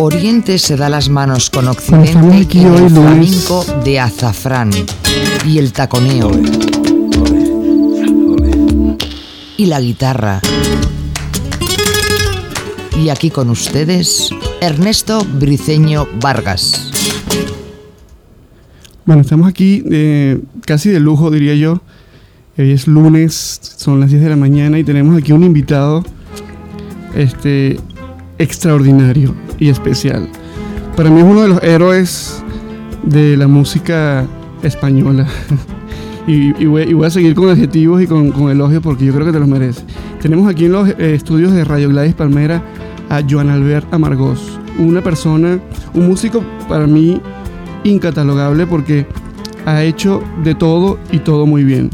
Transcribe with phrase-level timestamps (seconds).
[0.00, 4.70] Oriente se da las manos con Occidente y el flamenco de azafrán
[5.44, 6.30] y el taconeo
[9.56, 10.40] y la guitarra.
[12.96, 14.30] Y aquí con ustedes,
[14.60, 16.92] Ernesto Briceño Vargas.
[19.04, 21.82] Bueno, estamos aquí eh, casi de lujo, diría yo.
[22.56, 26.04] Hoy es lunes, son las 10 de la mañana y tenemos aquí un invitado
[27.16, 27.80] este,
[28.38, 30.28] extraordinario y especial.
[30.96, 32.42] Para mí es uno de los héroes
[33.04, 34.26] de la música
[34.62, 35.26] española.
[36.26, 39.48] y, voy, a seguir con adjetivos y con, elogios porque yo creo que te los
[39.48, 39.82] merece.
[40.20, 42.62] Tenemos aquí en los eh, estudios de Radio Gladys Palmera
[43.08, 45.58] a Joan Albert Amargós, una persona,
[45.94, 47.20] un músico para mí
[47.84, 49.06] incatalogable porque
[49.64, 51.90] ha hecho de todo y todo muy bien.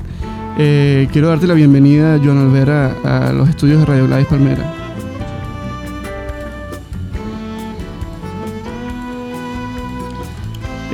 [0.59, 4.84] Eh, quiero darte la bienvenida, Joan Albert, a, a los estudios de Radio Gladys Palmera.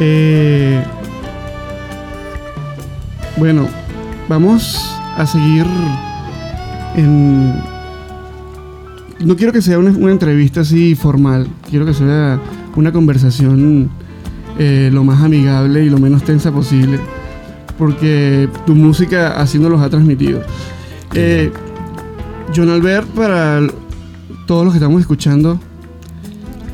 [0.00, 0.82] Eh,
[3.36, 3.68] bueno,
[4.28, 5.66] vamos a seguir
[6.96, 7.54] en...
[9.20, 12.40] No quiero que sea una, entrevista así formal, quiero que sea
[12.74, 13.90] una conversación
[14.58, 16.98] eh, lo más amigable y lo menos tensa posible,
[17.76, 20.40] porque tu música así nos los ha transmitido.
[21.12, 21.52] Eh,
[22.56, 23.60] John Albert, para
[24.46, 25.60] todos los que estamos escuchando,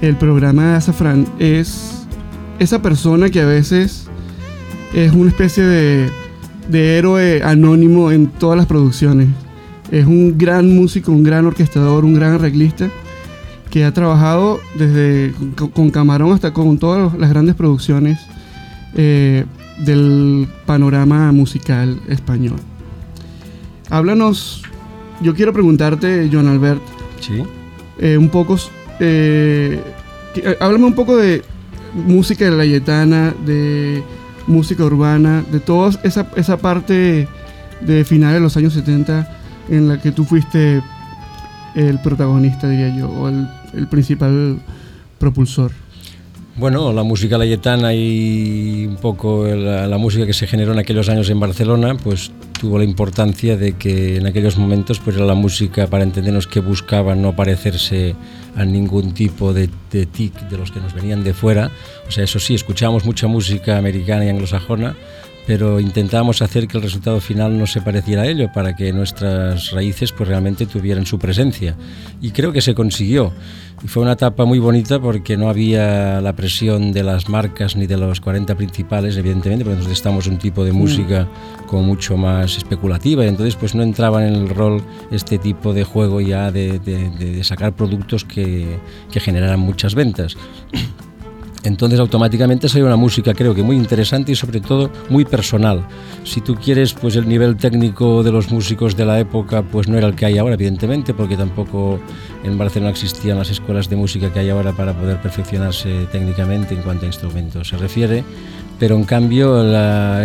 [0.01, 1.96] el programa de Azafrán es
[2.59, 4.07] esa persona que a veces
[4.95, 6.11] es una especie de,
[6.71, 9.29] héroe anónimo en todas las producciones.
[9.91, 12.91] Es un gran músico, un gran orquestador, un gran arreglista
[13.71, 18.19] que ha trabajado desde con, Camarón hasta con todas las grandes producciones
[18.95, 19.45] eh,
[19.84, 22.57] del panorama musical español.
[23.91, 24.62] Háblanos,
[25.23, 26.83] yo quiero preguntarte, John Albert,
[27.21, 27.43] ¿Sí?
[27.99, 28.57] Eh, un poco,
[29.01, 29.81] eh,
[30.61, 31.43] háblame un poco de
[31.97, 34.03] música de la Yetana, de
[34.47, 37.27] música urbana, de toda esa, esa parte
[37.81, 39.29] de finales de los años 70
[39.69, 40.83] en la que tú fuiste
[41.75, 44.59] el protagonista, diría yo, o el, principal
[45.19, 45.73] propulsor.
[46.56, 51.29] Bueno, la música layetana y un poco la, música que se generó en aquellos años
[51.29, 55.87] en Barcelona, pues tuvo la importancia de que en aquellos momentos pues era la música
[55.87, 58.15] para entendernos que buscaban no parecerse
[58.56, 61.71] a ningún tipo de, de tic de los que nos venían de fuera.
[62.09, 64.97] O sea, eso sí, escuchábamos mucha música americana y anglosajona,
[65.47, 69.71] pero intentábamos hacer que el resultado final no se pareciera a ello para que nuestras
[69.71, 71.77] raíces pues realmente tuvieran su presencia.
[72.21, 73.33] Y creo que se consiguió.
[73.85, 77.87] Y fue una etapa muy bonita porque no había la presión de las marcas ni
[77.87, 80.77] de los 40 principales evidentemente porque nosotros estamos un tipo de mm.
[80.77, 81.29] música
[81.67, 85.85] como mucho más especulativa y entonces pues no entraban en el rol este tipo de
[85.85, 88.79] juego ya de, de, sacar productos que,
[89.12, 90.37] que generaran muchas ventas
[91.66, 95.87] entonces automáticamente salió una música creo que muy interesante y sobre todo muy personal.
[96.22, 99.99] Si tú quieres, pues el nivel técnico de los músicos de la época pues no
[99.99, 101.99] era el que hay ahora, evidentemente, porque tampoco
[102.44, 106.82] en Barcelona existían las escuelas de música que hay ahora para poder perfeccionarse técnicamente en
[106.82, 108.25] cuanto a instrumentos se refiere
[108.78, 109.62] pero en cambio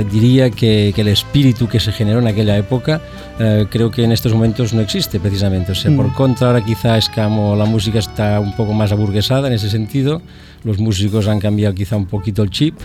[0.04, 3.02] diría que, el espíritu que se generó en aquella época
[3.40, 5.72] eh, creo que en estos momentos no existe precisamente.
[5.72, 6.14] O sea, por mm.
[6.14, 10.22] contra ahora quizá es como la música está un poco más aburguesada en ese sentido,
[10.64, 12.76] los músicos han cambiado quizá un poquito el chip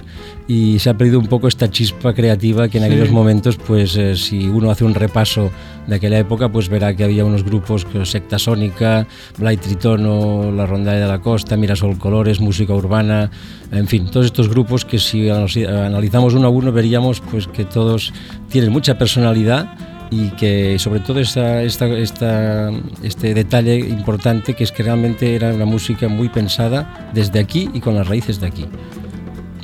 [0.49, 4.17] y se ha perdido un poco esta chispa creativa que en aquellos momentos, pues eh,
[4.17, 5.51] si uno hace un repaso
[5.87, 9.07] de aquella época, pues verá que había unos grupos, que Secta Sónica,
[9.39, 13.31] Blight Tritono, La Rondalla de la Costa, Mirasol Colores, Música Urbana,
[13.71, 18.13] en fin, todos estos grupos que si analizamos uno a uno veríamos pues que todos
[18.49, 22.71] tienen mucha personalidad y que sobre todo esta, esta, esta,
[23.03, 27.81] este detalle importante que es que realmente era una música muy pensada desde aquí y
[27.81, 28.67] con las raíces de aquí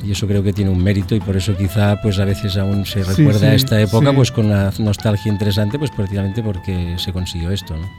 [0.03, 2.85] y eso creo que tiene un mérito y por eso quizá pues a veces aún
[2.85, 7.51] se recuerda a esta época pues con una nostalgia interesante pues precisamente porque se consiguió
[7.51, 7.89] esto ¿no?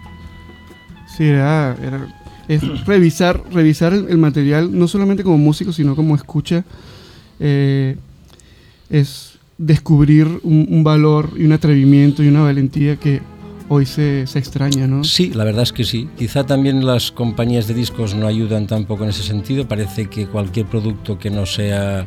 [1.06, 1.74] sí era,
[2.46, 6.62] es revisar revisar el, material no solamente como músico sino como escucha
[7.40, 7.96] eh,
[8.90, 13.20] es descubrir un, valor y un atrevimiento y una valentía que
[13.68, 15.04] hoy se, se, extraña, ¿no?
[15.04, 16.08] Sí, la verdad es que sí.
[16.16, 19.66] Quizá también las compañías de discos no ayudan tampoco en ese sentido.
[19.66, 22.06] Parece que cualquier producto que no sea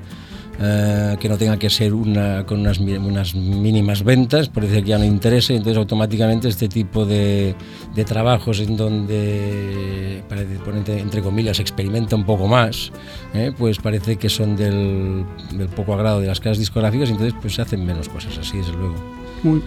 [0.59, 4.97] eh, que no tenga que ser una, con unas, unas, mínimas ventas, parece que ya
[4.97, 7.55] no interesa, entonces automáticamente este tipo de,
[7.93, 10.57] de trabajos en donde, parece,
[10.99, 12.91] entre comillas, experimenta un poco más,
[13.33, 17.53] eh, pues parece que son del, del, poco agrado de las casas discográficas, entonces pues
[17.53, 18.95] se hacen menos cosas así, desde luego.
[19.43, 19.61] Muy,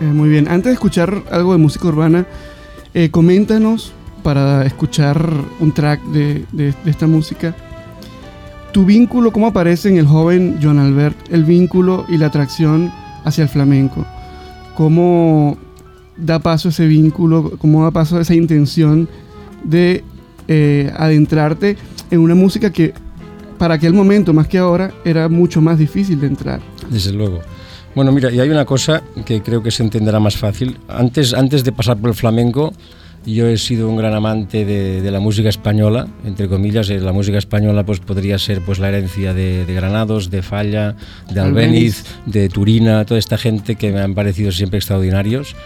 [0.00, 2.26] eh, muy bien, antes de escuchar algo de música urbana,
[3.10, 3.92] coméntanos
[4.26, 5.30] para escuchar
[5.60, 7.54] un track de, de, esta música.
[8.76, 11.16] Tu vínculo, ¿cómo aparece en el joven Joan Albert?
[11.32, 12.92] El vínculo y la atracción
[13.24, 14.04] hacia el flamenco.
[14.74, 15.56] ¿Cómo
[16.18, 17.52] da paso ese vínculo?
[17.56, 19.08] ¿Cómo da paso esa intención
[19.64, 20.04] de
[20.46, 21.78] eh, adentrarte
[22.10, 22.92] en una música que
[23.56, 26.60] para aquel momento, más que ahora, era mucho más difícil de entrar?
[26.90, 27.40] Desde luego.
[27.94, 30.76] Bueno, mira, y hay una cosa que creo que se entenderá más fácil.
[30.86, 32.74] Antes, antes de pasar por el flamenco,
[33.26, 36.88] yo he sido un gran amante de, la música española, entre comillas.
[36.90, 40.96] Eh, la música española pues, podría ser pues, la herencia de, Granados, de Falla,
[41.30, 45.56] de Albéniz, de Turina, toda esta gente que me han parecido siempre extraordinarios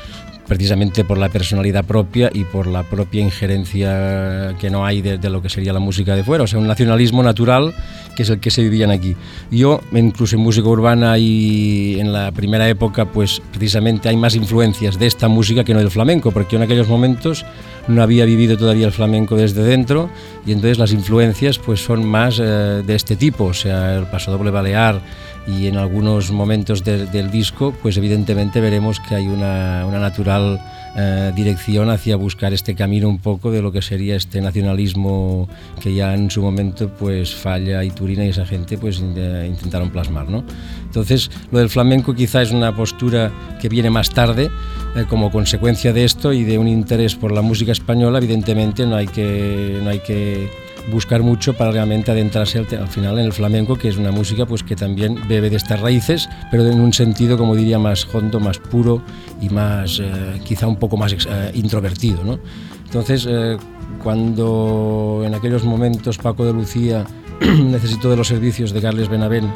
[0.51, 5.41] precisamente por la personalidad propia y por la propia injerencia que no hay de, lo
[5.41, 7.73] que sería la música de fuera, o sea, un nacionalismo natural
[8.17, 9.15] que es el que se vivían aquí.
[9.53, 14.99] Yo, incluso en música urbana y en la primera época, pues precisamente hay más influencias
[14.99, 17.47] de esta música que no del flamenco, porque en aquellos momentos
[17.87, 20.11] no había vivido todavía el flamenco desde dentro
[20.45, 24.33] y entonces las influencias pues son más eh, de este tipo, o sea, el paso
[24.33, 25.01] doble balear,
[25.47, 30.61] y en algunos momentos del disco, pues evidentemente veremos que hay una, una natural
[30.97, 35.49] eh, dirección hacia buscar este camino un poco de lo que sería este nacionalismo
[35.81, 40.29] que ya en su momento pues Falla y Turina y esa gente pues intentaron plasmar,
[40.29, 40.43] ¿no?
[40.85, 44.51] Entonces, lo del flamenco quizá es una postura que viene más tarde
[44.97, 48.97] eh, como consecuencia de esto y de un interés por la música española, evidentemente no
[48.97, 50.51] hay que no hay que
[50.91, 54.63] buscar mucho para realmente adentrarse al, final en el flamenco, que es una música pues
[54.63, 58.59] que también bebe de estas raíces, pero en un sentido, como diría, más hondo, más
[58.59, 59.03] puro
[59.41, 62.25] y más, eh, quizá un poco más eh, introvertido.
[62.25, 62.39] ¿no?
[62.85, 63.57] Entonces, eh,
[64.03, 67.05] cuando en aquellos momentos Paco de Lucía
[67.41, 69.51] necesitó de los servicios de Carles Benavent,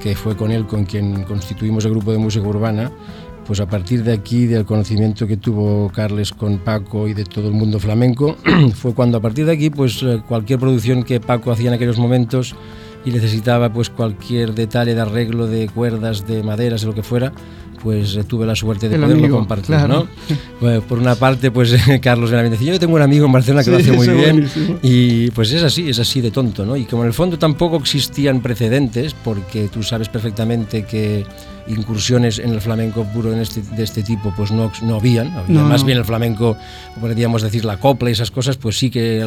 [0.00, 2.90] que fue con él con quien constituimos el grupo de música urbana,
[3.50, 7.48] pues a partir de aquí, del conocimiento que tuvo Carles con Paco y de todo
[7.48, 8.36] el mundo flamenco,
[8.76, 11.98] fue cuando a partir de aquí, pues eh, cualquier producción que Paco hacía en aquellos
[11.98, 12.54] momentos
[13.04, 17.32] y necesitaba pues cualquier detalle de arreglo de cuerdas, de maderas, de lo que fuera,
[17.82, 20.06] pues eh, tuve la suerte de poderlo compartir, ¿no?
[20.88, 23.78] por una parte, pues Carlos Benavente decía, yo tengo un amigo en Barcelona que lo
[23.78, 24.48] hace muy bien
[24.82, 26.76] y pues es así, es así de tonto, ¿no?
[26.76, 31.24] Y como en el fondo tampoco existían precedentes, porque tú sabes perfectamente que
[31.68, 35.62] incursiones en el flamenco puro en este, de este tipo pues no, no habían, había
[35.62, 36.56] más bien el flamenco,
[37.00, 39.24] podríamos decir la copla y esas cosas, pues sí que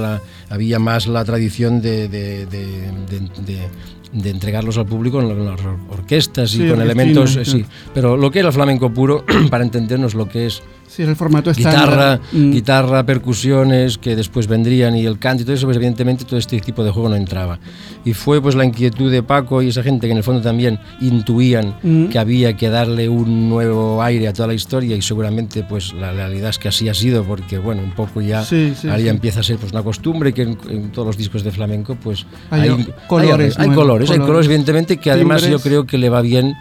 [0.50, 3.70] había más la tradición de, de, de,
[4.14, 7.66] entregarlos al público en las orquestas y con elementos, sí.
[7.94, 11.52] pero lo que era el flamenco puro, para entendernos lo que es Sí, el formato
[11.52, 12.52] guitarra, mm.
[12.52, 16.60] guitarra, percusiones que después vendrían y el canto y todo eso, pues evidentemente todo este
[16.60, 17.60] tipo de juego no entraba.
[18.06, 20.80] Y fue pues la inquietud de Paco y esa gente que en el fondo también
[21.02, 22.06] intuían mm.
[22.08, 26.12] que había que darle un nuevo aire a toda la historia y seguramente pues la
[26.12, 28.46] realidad es que así ha sido porque bueno, un poco ya
[28.92, 32.26] ahí empieza a ser pues una costumbre que en, todos los discos de flamenco pues
[32.52, 32.70] hay,
[33.08, 36.56] colores, hay, colores, hay colores evidentemente que además yo creo que le va bien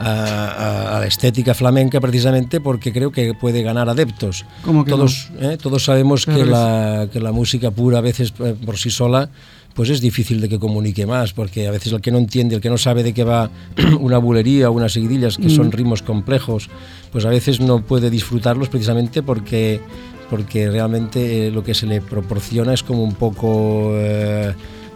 [0.00, 4.44] a, la estética flamenca precisamente porque creo que puede ganar adeptos.
[4.86, 8.90] todos, eh, todos sabemos que la, que la, música pura a veces eh, por sí
[8.90, 9.30] sola
[9.74, 12.60] pues es difícil de que comunique más, porque a veces el que no entiende, el
[12.60, 13.50] que no sabe de qué va
[14.00, 15.72] una bulería o unas seguidillas, que son mm.
[15.72, 16.68] ritmos complejos,
[17.12, 19.80] pues a veces no puede disfrutarlos precisamente porque,
[20.28, 23.92] porque realmente eh, lo que se le proporciona es como un poco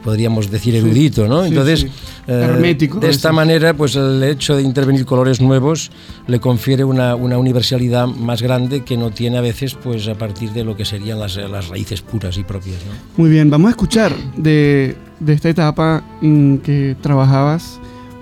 [0.05, 1.47] podríamos decir erudito, ¿no?
[1.47, 1.87] Entonces,
[2.27, 5.91] eh, de esta manera, pues el hecho de intervenir colores nuevos
[6.27, 10.51] le confiere una, una, universalidad más grande que no tiene a veces, pues a partir
[10.51, 12.77] de lo que serían las, las raíces puras y propias.
[12.85, 12.93] ¿no?
[13.17, 17.81] Muy bien, vamos a escuchar de, de esta etapa en que trabajabas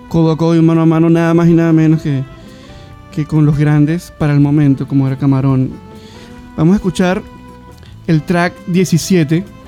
[0.09, 2.23] codo a codo y mano a mano, nada más y nada menos que,
[3.11, 5.71] que con los grandes para el momento, como era Camarón.
[6.57, 7.23] Vamos a escuchar
[8.07, 9.62] el track 17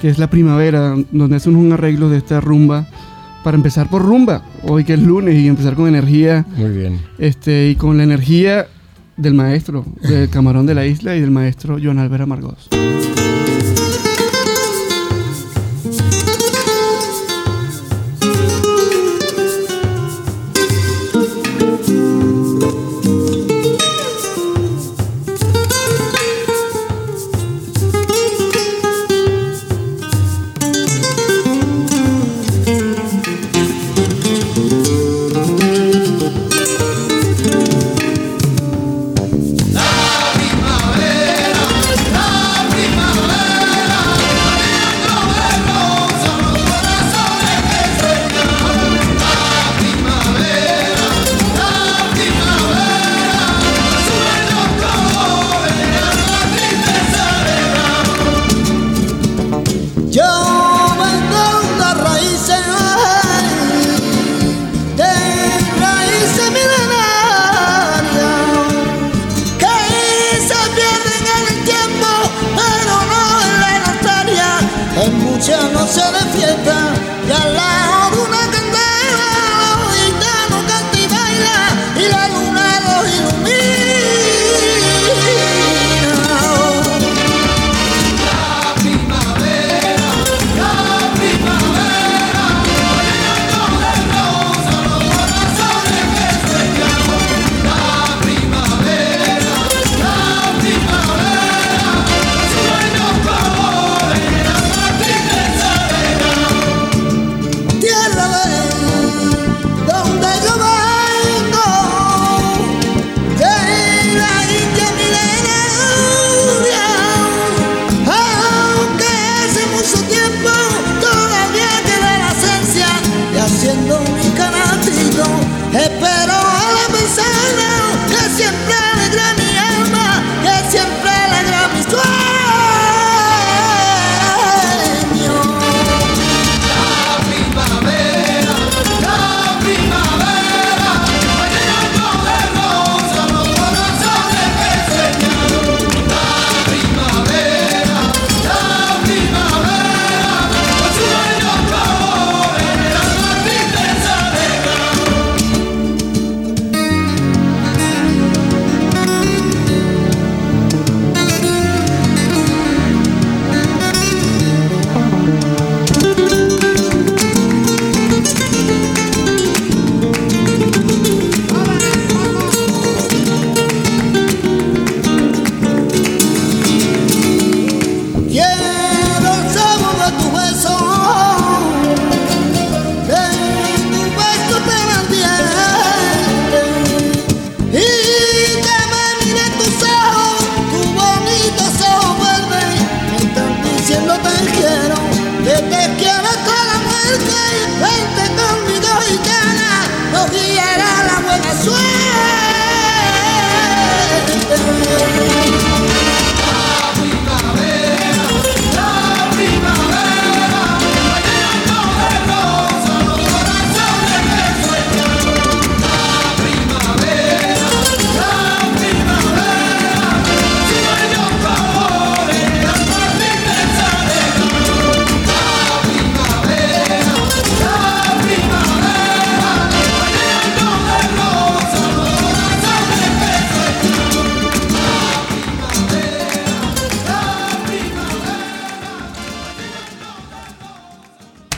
[0.00, 2.86] que es la primavera, donde hacen un arreglo de esta rumba
[3.44, 6.44] para empezar por rumba, hoy que es lunes y empezar con energía.
[6.56, 7.00] Muy bien.
[7.18, 8.66] Este, y con la energía
[9.16, 12.68] del maestro, del camarón de la isla y del maestro Joan Albert Amargós.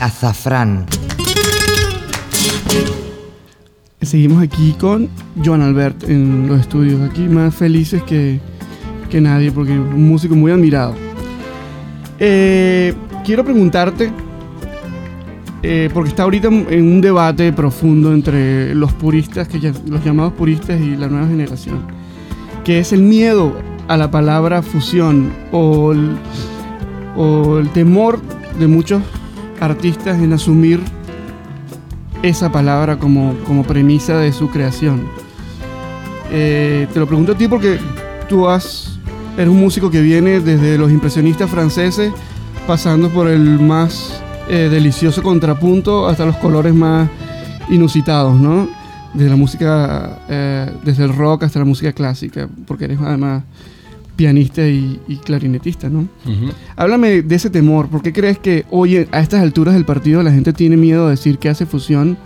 [0.01, 0.85] Azafrán.
[4.01, 5.07] Seguimos aquí con
[5.45, 8.39] Joan Albert en los estudios, aquí más felices que,
[9.09, 10.95] que nadie, porque es un músico muy admirado.
[12.19, 14.11] Eh, quiero preguntarte,
[15.61, 20.81] eh, porque está ahorita en un debate profundo entre los puristas, que los llamados puristas
[20.81, 21.79] y la nueva generación,
[22.63, 23.53] que es el miedo
[23.87, 25.93] a la palabra fusión o
[27.15, 28.19] o el temor
[28.59, 29.01] de muchos
[29.61, 30.81] artistas en asumir
[32.23, 35.07] esa palabra como, como premisa de su creación.
[36.31, 37.79] Eh, te lo pregunto a ti porque
[38.27, 38.99] tú has,
[39.37, 42.11] eres un músico que viene desde los impresionistas franceses,
[42.67, 47.09] pasando por el más eh, delicioso contrapunto hasta los colores más
[47.69, 48.67] inusitados, ¿no?
[49.13, 53.43] Desde la música, eh, desde el rock hasta la música clásica, porque eres además
[54.15, 56.07] pianista y, clarinetista, ¿no?
[56.75, 57.89] Háblame de ese temor.
[57.89, 61.11] ¿Por qué crees que hoy, a estas alturas del partido, la gente tiene miedo de
[61.11, 62.17] decir que hace fusión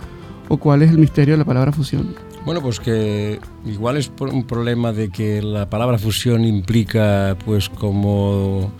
[0.48, 2.14] o cuál es el misterio de la palabra fusión?
[2.46, 8.70] Bueno, pues que igual es un problema de que la palabra fusión implica pues como,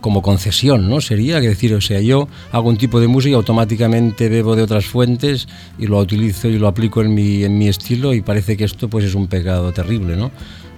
[0.00, 1.00] como concesión, ¿no?
[1.00, 4.62] Sería que decir, o sea, yo hago un tipo de música y automáticamente bebo de
[4.62, 8.56] otras fuentes y lo utilizo y lo aplico en mi, en mi estilo y parece
[8.56, 10.30] que esto pues es un pecado terrible, ¿no?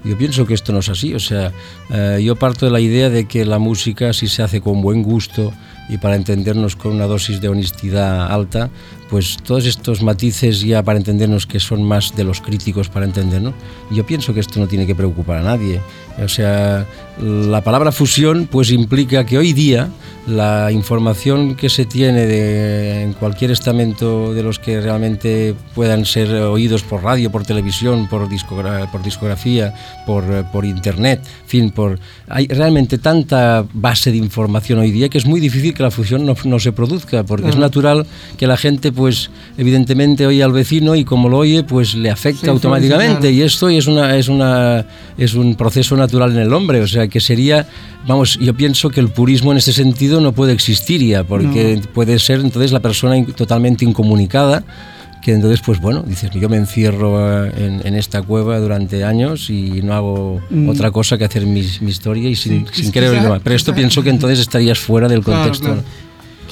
[0.05, 1.53] Yo pienso que esto no es así, o sea,
[1.91, 5.03] eh, yo parto de la idea de que la música si se hace con buen
[5.03, 5.53] gusto
[5.89, 8.71] y para entendernos con una dosis de honestidad alta,
[9.13, 13.53] pues todos estos matices ya para entendernos que son más de los críticos para entendernos,
[13.91, 15.83] yo pienso que esto no tiene que preocupar a nadie.
[16.25, 16.87] O sea,
[17.21, 19.91] la palabra fusión pues implica que hoy día
[20.27, 26.31] la información que se tiene de, en cualquier estamento de los que realmente puedan ser
[26.35, 28.29] oídos por radio, por televisión, por,
[28.91, 29.75] por discografía,
[30.07, 35.19] por, por, internet, en fin, por, hay realmente tanta base de información hoy día que
[35.19, 38.57] es muy difícil que la fusión no, no se produzca, porque es natural que la
[38.57, 43.33] gente, pues evidentemente oye al vecino y como lo oye, pues le afecta automáticamente.
[43.33, 44.87] Y esto es, una, es, una,
[45.19, 47.67] es un proceso natural en el hombre, o sea que sería,
[48.07, 52.17] vamos, yo pienso que el purismo en este sentido no puede existir ya, porque puede
[52.21, 54.63] ser entonces la persona totalmente incomunicada,
[55.21, 59.83] que entonces, pues bueno, dices, yo me encierro eh, en, esta cueva durante años y
[59.83, 60.69] no hago mm.
[60.69, 64.39] otra cosa que hacer mi, historia y sin, sin querer Pero esto pienso que entonces
[64.39, 65.83] estarías fuera del contexto.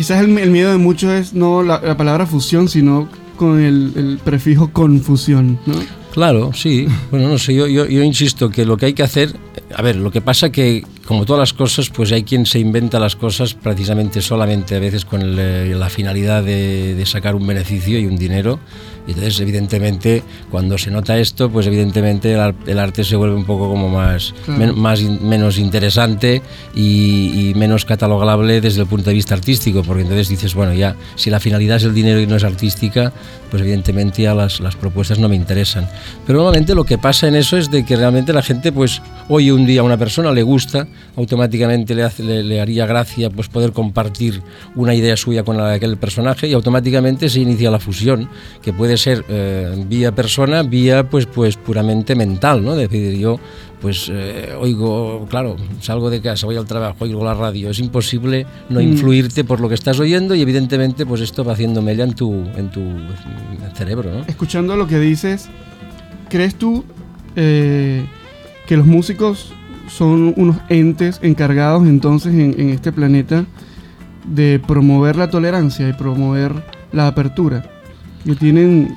[0.01, 4.73] Quizás el, miedo de muchos es no la, palabra fusión, sino con el, el prefijo
[4.73, 5.75] confusión, ¿no?
[6.13, 6.89] Claro, sí.
[7.11, 9.37] Bueno, no sé, yo, yo, yo, insisto que lo que hay que hacer,
[9.77, 12.99] a ver, lo que pasa que, como todas las cosas, pues hay quien se inventa
[12.99, 18.07] las cosas precisamente solamente a veces con la finalidad de, de, sacar un beneficio y
[18.07, 18.59] un dinero
[19.11, 23.89] entonces, evidentemente, cuando se nota esto, pues evidentemente el, arte se vuelve un poco como
[23.89, 24.35] más,
[24.75, 26.43] más menos interesante
[26.75, 31.31] y, menos catalogable desde el punto de vista artístico, porque entonces dices, bueno, ya, si
[31.31, 33.13] la finalidad es el dinero y no es artística,
[33.51, 35.89] pues evidentemente ya las, las propuestas no me interesan.
[36.27, 39.53] Pero normalmente lo que pasa en eso es de que realmente la gente, pues, oye
[39.53, 40.87] un día a una persona, le gusta,
[41.17, 44.43] automáticamente le, hace, le, haría gracia pues poder compartir
[44.75, 48.29] una idea suya con aquel personaje y automáticamente se inicia la fusión,
[48.63, 52.77] que puede ser eh, vía persona, vía pues, pues puramente mental, ¿no?
[52.77, 53.41] decir, yo
[53.81, 58.47] pues eh, oigo, claro, salgo de casa, voy al trabajo, oigo la radio, es imposible
[58.69, 58.83] no mm.
[58.83, 62.33] influirte por lo que estás oyendo y evidentemente pues esto va haciendo mella en tu,
[62.57, 62.83] en tu
[63.75, 64.25] cerebro, ¿no?
[64.27, 65.49] Escuchando lo que dices,
[66.29, 66.85] ¿crees tú
[67.37, 68.05] eh,
[68.67, 69.53] que los músicos
[69.89, 73.47] son unos entes encargados entonces en, en este planeta
[74.27, 76.53] de promover la tolerancia y promover
[76.93, 77.70] la apertura?
[78.25, 78.95] Que tienen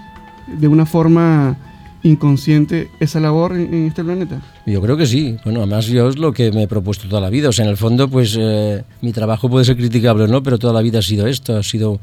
[0.47, 1.57] de una forma
[2.03, 4.41] inconsciente esa labor en, este planeta?
[4.65, 5.37] Yo creo que sí.
[5.43, 7.49] Bueno, además yo es lo que me he propuesto toda la vida.
[7.49, 10.59] O sea, en el fondo, pues eh, mi trabajo puede ser criticable o no, pero
[10.59, 11.57] toda la vida ha sido esto.
[11.57, 11.99] Ha sido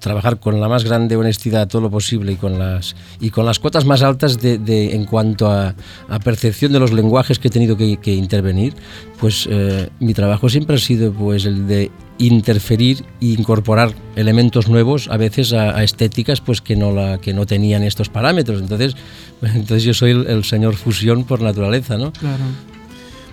[0.00, 3.60] trabajar con la más grande honestidad todo lo posible y con las y con las
[3.60, 5.76] cuotas más altas de, en cuanto a,
[6.24, 8.74] percepción de los lenguajes que he tenido que, intervenir.
[9.20, 15.08] Pues eh, mi trabajo siempre ha sido pues el de interferir e incorporar elementos nuevos,
[15.08, 18.60] a veces a, estéticas pues que no, la, que no tenían estos parámetros.
[18.60, 18.96] Entonces,
[19.42, 22.12] entonces yo soy el, señor fusión por naturaleza, ¿no?
[22.12, 22.44] Claro.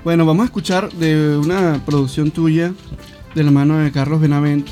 [0.03, 2.73] Bueno, vamos a escuchar de una producción tuya,
[3.33, 4.67] de la mano de Carlos Benavent,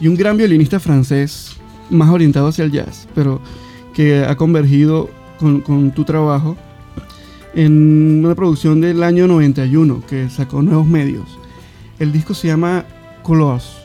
[0.00, 1.52] y un gran violinista francés,
[1.90, 3.42] más orientado hacia el jazz, pero
[3.92, 6.56] que ha convergido con, con tu trabajo
[7.54, 11.28] en una producción del año 91 que sacó Nuevos Medios.
[11.98, 12.86] El disco se llama
[13.22, 13.76] Colos.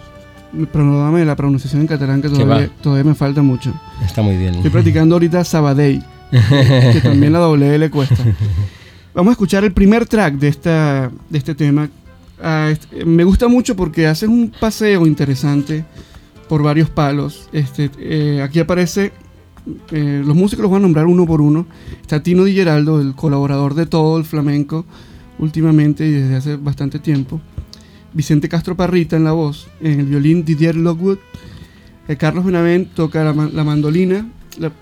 [0.72, 3.74] Perdóname la pronunciación en catalán que todavía, me falta mucho.
[4.06, 4.56] Está muy bien.
[4.56, 8.16] Estoy practicando ahorita Sabadell, que también la doble le cuesta.
[9.14, 11.90] Vamos a escuchar el primer track de, esta, de este tema.
[12.42, 12.74] Ah,
[13.06, 15.86] me gusta mucho porque haces un paseo interesante
[16.48, 17.50] por varios palos.
[17.54, 19.14] Este, eh, aquí aparece,
[19.92, 21.66] eh, los músicos los voy a nombrar uno por uno.
[22.02, 24.86] Está Tino Di Geraldo, el colaborador de todo el flamenco
[25.40, 27.42] últimamente y desde hace bastante tiempo.
[28.16, 31.20] Vicente Castro Parrita en la voz, en el violín Didier Lockwood.
[32.08, 34.26] Eh, Carlos Benavent toca la, mandolina,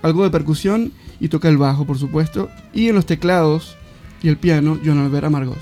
[0.04, 2.50] algo de percusión y toca el bajo, por supuesto.
[2.74, 3.76] Y en los teclados
[4.22, 5.58] y el piano, John Albert Amargos.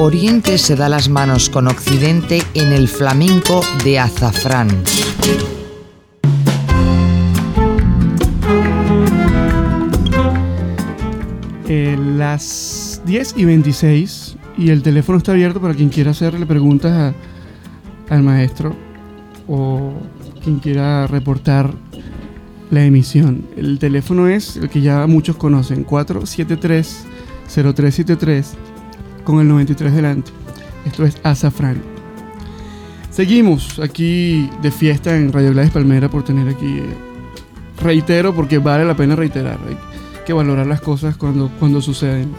[0.00, 4.68] Oriente se da las manos con Occidente en el flamenco de azafrán.
[11.66, 17.12] Eh, las 10 y 26 y el teléfono está abierto para quien quiera hacerle preguntas
[18.08, 18.76] al maestro
[19.48, 19.94] o
[20.44, 21.72] quien quiera reportar
[22.70, 23.48] la emisión.
[23.56, 28.67] El teléfono es el que ya muchos conocen, 473-0373
[29.28, 30.30] con el 93 delante.
[30.86, 31.82] Esto es Azafrán.
[33.10, 36.80] Seguimos aquí de fiesta en Radio Gladys Palmera por tener aquí,
[37.82, 39.58] reitero porque vale la pena reiterar
[40.24, 42.32] que valorar las cosas cuando, cuando suceden.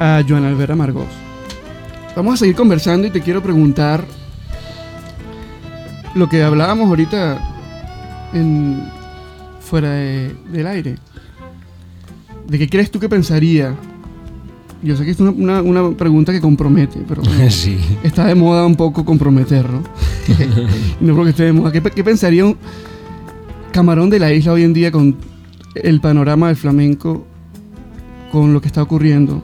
[0.00, 1.06] A Joan Albert Amargos.
[2.16, 4.04] Vamos a seguir conversando y te quiero preguntar
[6.16, 7.38] lo que hablábamos ahorita
[9.60, 10.96] fuera del aire.
[12.48, 13.76] ¿De qué crees tú que pensaría?
[14.84, 17.78] Yo sé que es una, una, pregunta que compromete, pero sí.
[18.02, 19.82] está de moda un poco comprometerlo.
[21.00, 21.72] no creo que esté de moda.
[21.72, 22.56] ¿Qué, ¿Qué pensaría un
[23.72, 25.16] camarón de la isla hoy en día con
[25.74, 27.26] el panorama del flamenco
[28.30, 29.42] con lo que está ocurriendo?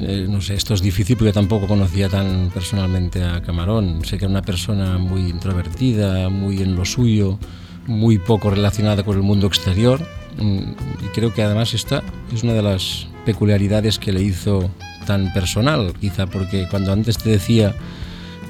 [0.00, 4.04] Eh, no sé, esto es difícil porque tampoco conocía tan personalmente a Camarón.
[4.04, 7.38] Sé que era una persona muy introvertida, muy en lo suyo,
[7.86, 10.00] muy poco relacionada con el mundo exterior.
[10.38, 10.58] Mm,
[11.04, 14.70] y creo que además esta es una de las peculiaridades que le hizo
[15.06, 17.74] tan personal, quizá porque cuando antes te decía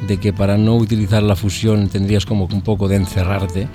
[0.07, 3.69] de que para no utilizar la fusión tendrías como un poco de encerrarte,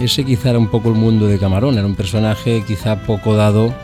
[0.00, 3.74] ese quizá era un poco el mundo de Camarón, era un personaje quizá poco dado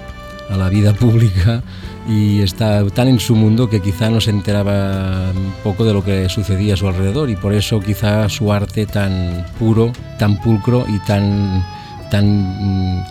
[0.49, 1.63] a la vida pública
[2.09, 6.03] y está tan en su mundo que quizá no se enteraba un poco de lo
[6.03, 10.85] que sucedía a su alrededor y por eso quizá su arte tan puro, tan pulcro
[10.89, 11.65] y tan,
[12.11, 13.05] tan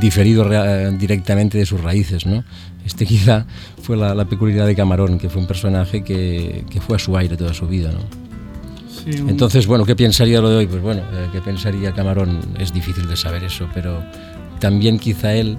[0.00, 0.48] diferido
[0.92, 2.26] directamente de sus raíces.
[2.26, 2.44] ¿no?
[2.84, 3.46] Este quizá
[3.82, 7.36] fue la, peculiaridad de Camarón, que fue un personaje que, que fue a su aire
[7.36, 7.90] toda su vida.
[7.92, 8.26] ¿no?
[9.06, 10.66] Entonces, bueno, ¿qué pensaría lo de hoy?
[10.66, 12.40] Pues bueno, eh, ¿qué pensaría Camarón?
[12.58, 14.02] Es difícil de saber eso, pero
[14.58, 15.56] también quizá él,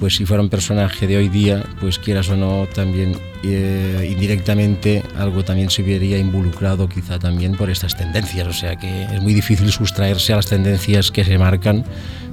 [0.00, 5.02] pues si fuera un personaje de hoy día, pues quieras o no, también eh, indirectamente
[5.16, 8.48] algo también se vería involucrado quizá también por estas tendencias.
[8.48, 11.84] O sea que es muy difícil sustraerse a las tendencias que se marcan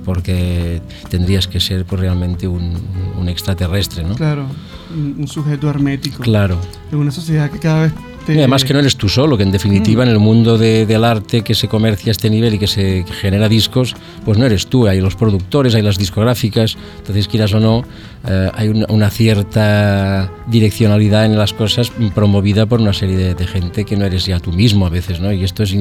[0.06, 2.74] porque tendrías que ser pues, realmente un,
[3.18, 4.16] un extraterrestre, ¿no?
[4.16, 4.48] Claro,
[4.92, 6.24] un, sujeto hermético.
[6.24, 6.58] Claro.
[6.92, 7.94] En una sociedad que cada vez
[8.28, 10.08] y además que no eres tú solo, que en definitiva mm.
[10.08, 13.50] en el mundo del arte que se comercia a este nivel y que se genera
[13.50, 17.84] discos, pues no eres tú, hay los productores, hay las discográficas, entonces quieras o no,
[18.28, 23.98] eh, hay una, cierta direccionalidad en las cosas promovida por una serie de, gente que
[23.98, 25.32] no eres ya tú mismo a veces, ¿no?
[25.34, 25.76] Y esto es,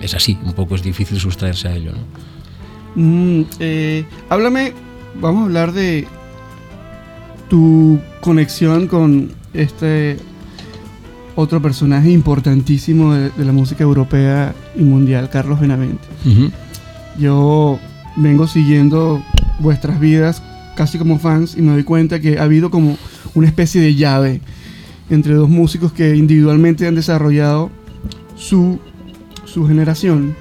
[0.00, 2.32] es así, un poco es difícil sustraerse a ello, ¿no?
[2.94, 4.72] Mm, eh, háblame,
[5.20, 6.06] vamos a hablar de
[7.48, 10.16] tu conexión con este
[11.34, 16.06] otro personaje importantísimo de, la música europea y mundial, Carlos Benavente.
[17.18, 17.78] Yo
[18.16, 19.22] vengo siguiendo
[19.60, 20.42] vuestras vidas
[20.76, 22.96] casi como fans y me doy cuenta que ha habido como
[23.34, 24.40] una especie de llave
[25.10, 27.70] entre dos músicos que individualmente han desarrollado
[28.36, 28.78] su,
[29.44, 30.34] su generación,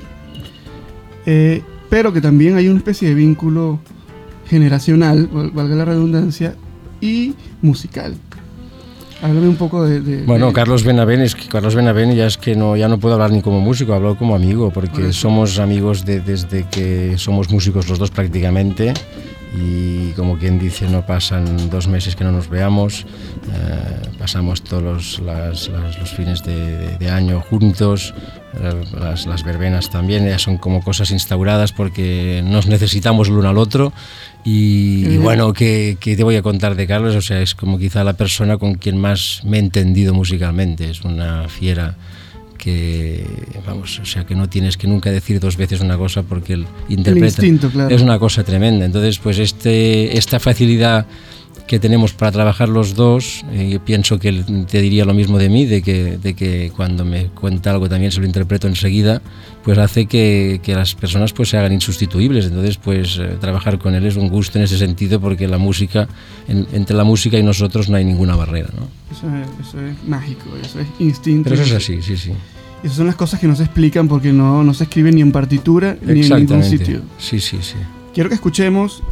[1.26, 3.80] eh, pero que también hay una especie de vínculo
[4.48, 6.56] generacional, valga la redundancia,
[7.02, 8.16] y musical.
[9.22, 10.24] Háblame un poco de...
[10.24, 13.32] bueno, Carlos Benavén, es que Carlos Benavén ya es que no, ya no puedo hablar
[13.32, 18.10] ni como músico, hablo como amigo, porque somos amigos desde que somos músicos los dos
[18.10, 18.94] prácticamente
[19.54, 23.06] y como quien dice no pasan dos meses que no nos veamos,
[23.54, 28.14] eh, pasamos todos los, los fines de, de, año juntos,
[28.94, 33.58] las, las, verbenas también, ya son como cosas instauradas porque nos necesitamos el uno al
[33.58, 33.92] otro
[34.44, 37.16] y, bueno, ¿qué, ¿qué, te voy a contar de Carlos?
[37.16, 41.02] O sea, es como quizá la persona con quien más me he entendido musicalmente, es
[41.02, 41.96] una fiera
[42.62, 43.26] que
[43.66, 46.68] vamos, o sea, que no tienes que nunca decir dos veces una cosa porque el
[46.90, 47.42] interpreta
[47.90, 48.86] es una cosa tremenda.
[48.86, 51.08] Entonces, pues este esta facilidad
[51.68, 55.50] que tenemos para trabajar los dos, eh, yo pienso que te diría lo mismo de
[55.50, 59.22] mí, de que, de que cuando me cuenta algo también se lo interpreto enseguida,
[59.64, 62.46] pues hace que, que las personas pues se hagan insustituibles.
[62.46, 66.08] Entonces, pues eh, trabajar con él es un gusto en ese sentido porque la música,
[66.48, 68.70] entre la música y nosotros no hay ninguna barrera.
[68.76, 68.88] ¿no?
[69.16, 71.50] Eso, es, eso es mágico, eso es instinto.
[71.50, 72.32] Pero eso es así, sí, sí.
[72.84, 75.32] Esas son las cosas que no se explican porque no, no se escriben ni en
[75.32, 77.02] partitura ni en ningún sitio.
[77.20, 77.76] Sí, sí, sí.
[78.14, 79.04] Quiero que escuchemos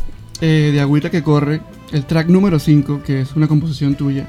[0.41, 4.27] eh, de Agüita que Corre el track número 5, que es una composición tuya,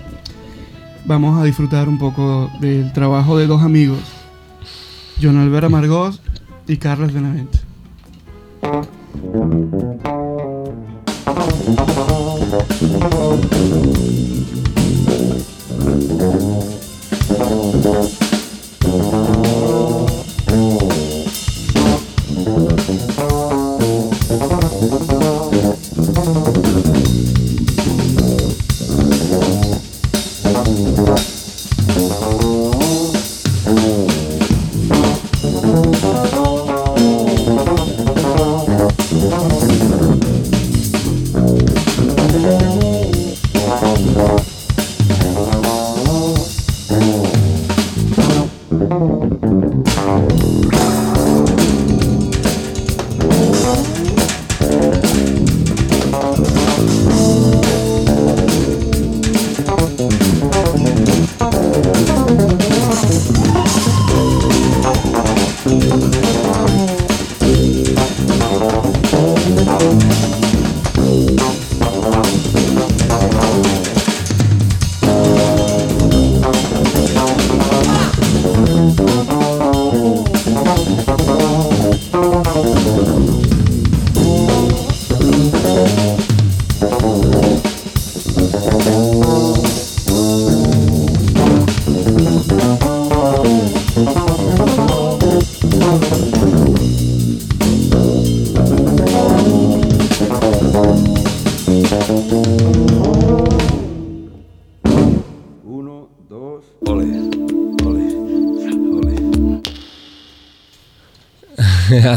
[1.05, 4.01] vamos a disfrutar un poco del trabajo de dos amigos,
[5.21, 6.21] John Albert Amargós
[6.67, 7.59] y Carlos Benavente.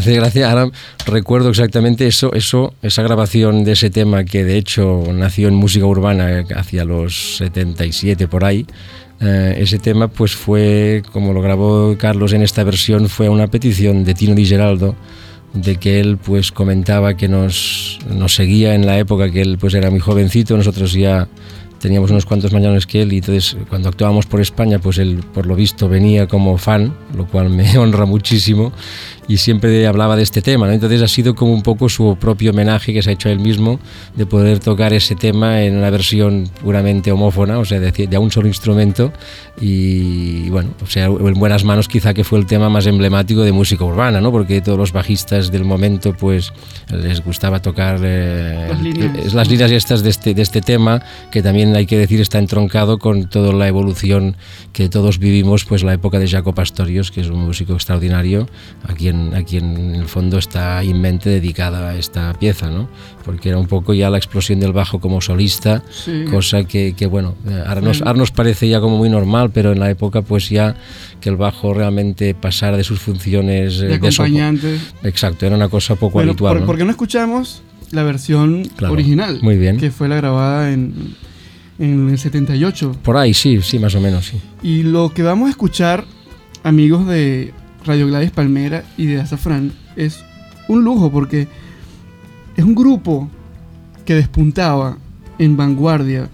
[0.03, 0.51] Hace gracia.
[0.51, 0.69] Ahora
[1.05, 6.45] recuerdo exactamente eso, esa grabación de ese tema que de hecho nació en música urbana
[6.55, 8.65] hacia los 77 por ahí.
[9.21, 14.03] Eh, ese tema pues fue, como lo grabó Carlos en esta versión, fue una petición
[14.03, 14.95] de Tino Di Geraldo
[15.53, 19.73] de que él pues comentaba que nos, nos seguía en la época que él pues
[19.73, 21.29] era muy jovencito, nosotros ya
[21.83, 25.45] teníamos unos cuantos mayores que él y entonces cuando actuábamos por España pues él por
[25.45, 28.71] lo visto venía como fan, lo cual me honra muchísimo
[29.27, 30.73] y siempre hablaba de este tema, ¿no?
[30.73, 33.39] entonces ha sido como un poco su propio homenaje que se ha hecho a él
[33.39, 33.81] mismo
[34.15, 38.31] de poder tocar ese tema en una versión puramente homófona, o sea, de, de un
[38.31, 39.11] solo instrumento
[39.59, 43.51] y bueno, o sea, en buenas manos quizá que fue el tema más emblemático de
[43.51, 44.31] música urbana, ¿no?
[44.31, 46.53] porque todos los bajistas del momento pues
[46.91, 49.33] les gustaba tocar eh, las, líneas.
[49.33, 52.99] las líneas estas de este, de este tema que también hay que decir está entroncado
[52.99, 54.35] con toda la evolución
[54.71, 58.47] que todos vivimos, pues la época de Jaco Pastorius, que es un músico extraordinario,
[58.87, 62.87] aquí a quien en el fondo está en mente dedicada a esta pieza, ¿no?
[63.23, 65.83] porque era un poco ya la explosión del bajo como solista,
[66.29, 69.79] cosa que, que, bueno, ahora nos, ahora nos parece ya como muy normal, pero en
[69.79, 70.75] la época pues ya
[71.19, 74.77] que el bajo realmente pasara de sus funciones de, acompañante.
[75.03, 76.59] exacto, era una cosa poco habitual.
[76.59, 76.77] Por, ¿no?
[76.77, 79.39] qué no escuchamos la versión original?
[79.41, 79.77] Muy bien.
[79.77, 81.15] Que fue la grabada en,
[81.79, 82.97] en el 78.
[83.03, 84.39] Por ahí, sí, sí, más o menos, sí.
[84.61, 86.05] Y lo que vamos a escuchar,
[86.63, 87.53] amigos de
[87.85, 90.23] Radio Gladys Palmera y de Azafrán es
[90.67, 91.47] un lujo porque
[92.55, 93.29] es un grupo
[94.05, 94.97] que despuntaba
[95.39, 96.29] en vanguardia.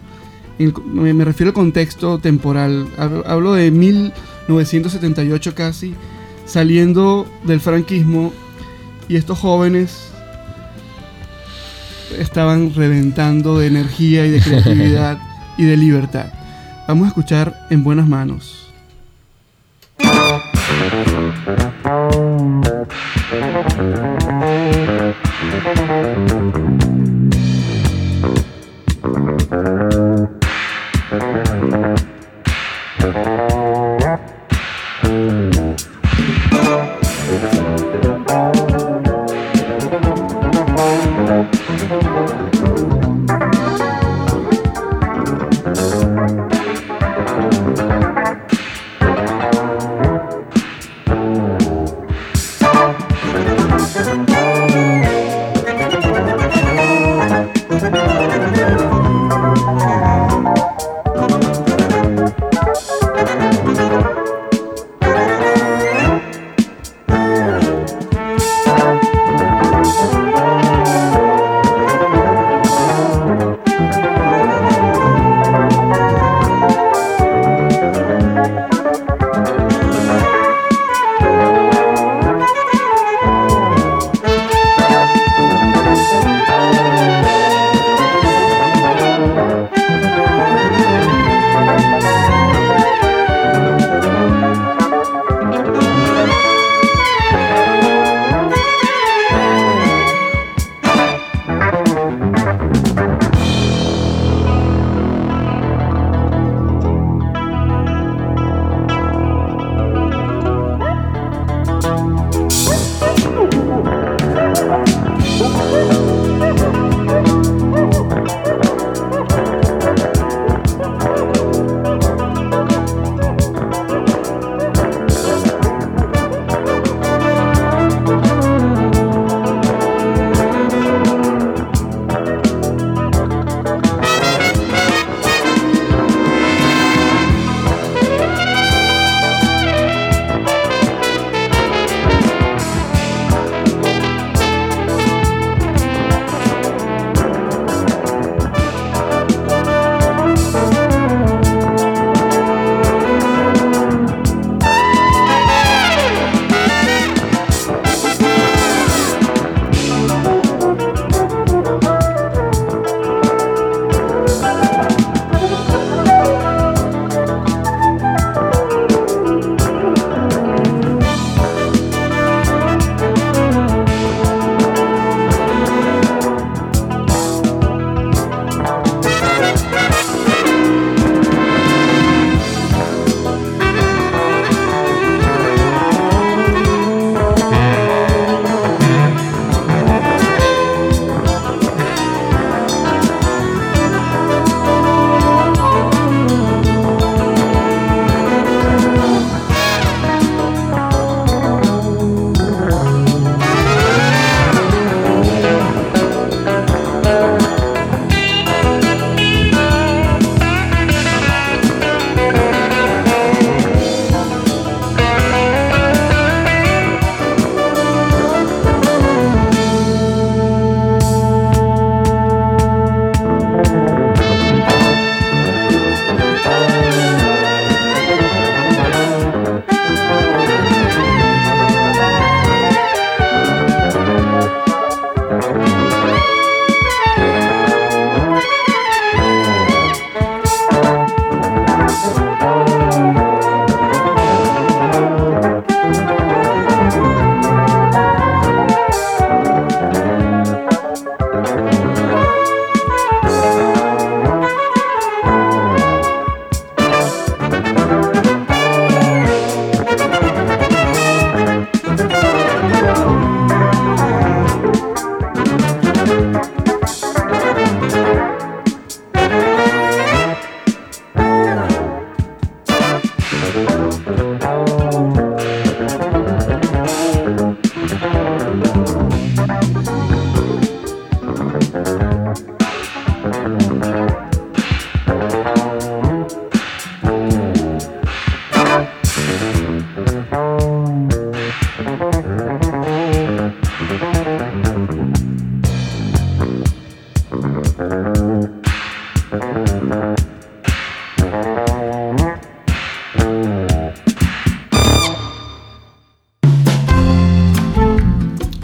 [0.58, 2.88] me, refiero al contexto temporal.
[3.26, 5.94] Hablo de 1978 casi,
[6.46, 8.34] saliendo del franquismo
[9.08, 10.06] y estos jóvenes
[12.18, 15.29] estaban reventando de energía y de creatividad
[15.60, 16.28] y de libertad.
[16.88, 18.72] Vamos a escuchar En Buenas Manos.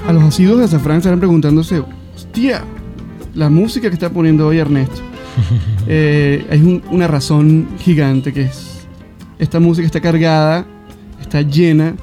[0.07, 1.81] A los asiduos hasta Francia estarán preguntándose,
[2.15, 2.63] hostia,
[3.35, 5.01] la música que está poniendo hoy Ernesto.
[5.87, 8.87] eh, hay una razón gigante que es,
[9.37, 10.65] esta música está cargada,
[11.21, 11.95] está llena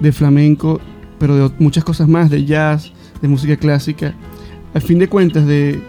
[0.00, 0.80] de flamenco,
[1.18, 4.14] pero de muchas cosas más, de jazz, de música clásica.
[4.72, 5.80] Al fin de cuentas, de,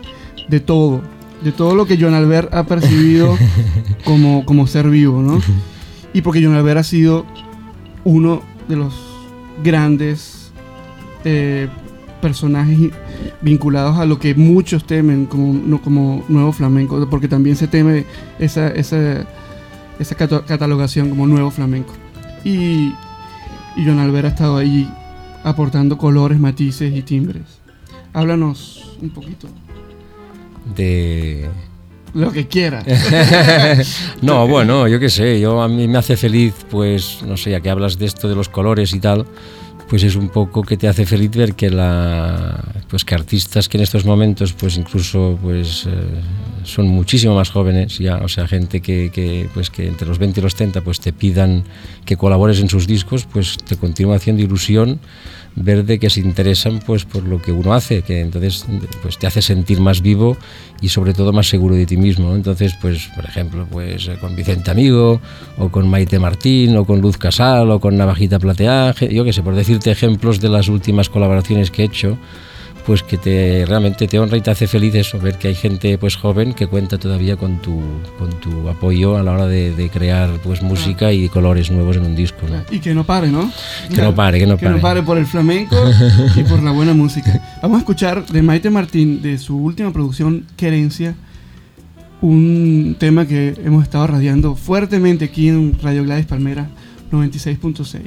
[0.49, 1.01] de todo,
[1.43, 3.37] de todo lo que John Albert ha percibido
[4.03, 5.39] como, como ser vivo, ¿no?
[6.13, 7.25] Y porque John Albert ha sido
[8.03, 8.95] uno de los
[9.63, 10.51] grandes
[11.23, 11.67] eh,
[12.21, 12.91] personajes
[13.41, 18.05] vinculados a lo que muchos temen como, no, como nuevo flamenco, porque también se teme
[18.39, 19.25] esa, esa,
[19.99, 21.93] esa catalogación como nuevo flamenco.
[22.43, 22.93] Y,
[23.75, 24.89] y John Albert ha estado ahí
[25.43, 27.43] aportando colores, matices y timbres.
[28.13, 29.47] Háblanos un poquito.
[30.75, 31.49] De
[32.13, 32.83] lo que quiera.
[34.21, 37.61] no, bueno, yo qué sé, yo a mí me hace feliz, pues, no sé, ya
[37.61, 39.25] que hablas de esto de los colores y tal,
[39.89, 43.77] pues es un poco que te hace feliz ver que la pues que artistas que
[43.77, 45.91] en estos momentos pues incluso pues eh,
[46.63, 50.39] son muchísimo más jóvenes ya o sea gente que, que, pues que entre los 20
[50.39, 51.63] y los 30 pues te pidan
[52.05, 54.99] que colabores en sus discos pues te continúa haciendo ilusión
[55.59, 58.65] ver de que se interesan pues por lo que uno hace, que entonces
[59.01, 60.37] pues te hace sentir más vivo
[60.81, 62.35] y sobre todo más seguro de ti mismo.
[62.35, 65.19] Entonces, pues por ejemplo, pues eh, con Vicente Amigo
[65.57, 69.41] o con Maite Martín o con Luz Casal o con Navajita Plateaje, yo qué sé,
[69.41, 72.17] por decirte ejemplos de las últimas colaboraciones que he hecho,
[72.87, 75.97] pues que te realmente te honra y te hace feliz eso, ver que hay gente
[75.97, 77.81] pues joven que cuenta todavía con tu,
[78.17, 82.15] con tu apoyo a la hora de, crear pues música y colores nuevos en un
[82.15, 82.45] disco.
[82.71, 83.51] Y que no pare, ¿no?
[83.93, 84.67] Que no pare, que no pare.
[84.67, 85.75] Que no pare por el flamenco
[86.37, 87.41] y por la buena música.
[87.61, 91.13] Vamos a escuchar de Maite Martín, de su última producción, Querencia,
[92.21, 96.69] un tema que hemos estado radiando fuertemente aquí en Radio Gladys Palmera
[97.11, 97.99] 96.6.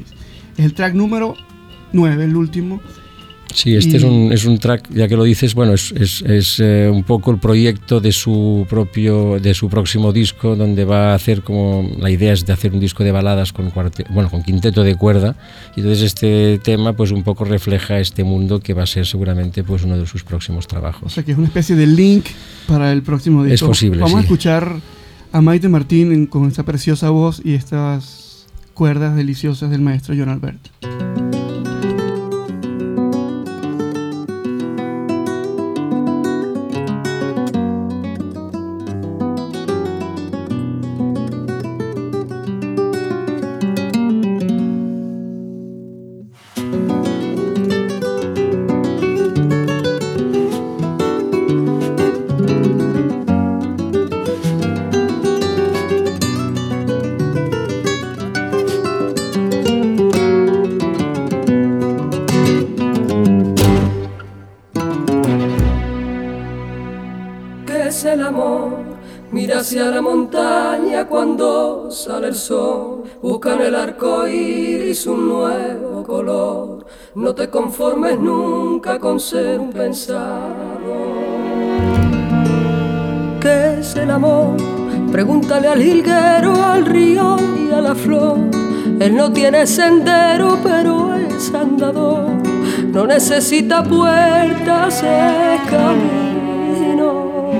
[0.56, 1.34] Es el track número
[1.92, 2.80] 9, el último
[3.52, 6.60] Sí, este es, un, es un track, ya que lo dices, bueno, es, es, es
[6.60, 11.14] eh, un poco el proyecto de su propio, de su próximo disco, donde va a
[11.14, 13.72] hacer como, la idea es de hacer un disco de baladas con,
[14.10, 15.36] bueno, con quinteto de cuerda,
[15.76, 19.64] y entonces este tema pues un poco refleja este mundo que va a ser seguramente
[19.64, 21.04] pues uno de sus próximos trabajos.
[21.06, 22.26] O sea que es una especie de link
[22.66, 23.66] para el próximo disco.
[23.66, 24.76] Es posible, Vamos a escuchar
[25.32, 31.09] a Maite Martín con esta preciosa voz y estas cuerdas deliciosas del maestro John Albert.
[78.18, 80.80] Nunca con ser un pensado.
[83.40, 84.56] ¿Qué es el amor?
[85.10, 88.38] Pregúntale al higuero, al río y a la flor.
[89.00, 92.26] Él no tiene sendero, pero es andador.
[92.92, 97.50] No necesita puertas, es camino.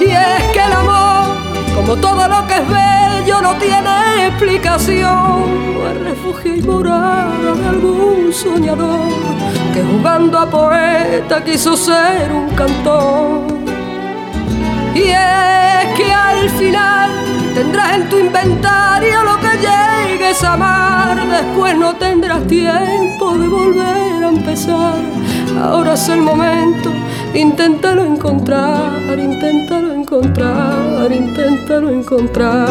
[0.00, 1.34] Y es que el amor,
[1.74, 2.68] como todo lo que es
[3.26, 5.74] no tiene explicación.
[6.04, 9.12] Refugio y morada de algún soñador
[9.72, 13.46] que jugando a poeta quiso ser un cantor.
[14.94, 17.10] Y es que al final
[17.54, 21.26] tendrás en tu inventario lo que llegues a amar.
[21.26, 24.94] Después no tendrás tiempo de volver a empezar.
[25.60, 26.90] Ahora es el momento
[27.34, 32.68] Inténtalo encontrar, inténtalo encontrar, inténtalo encontrar.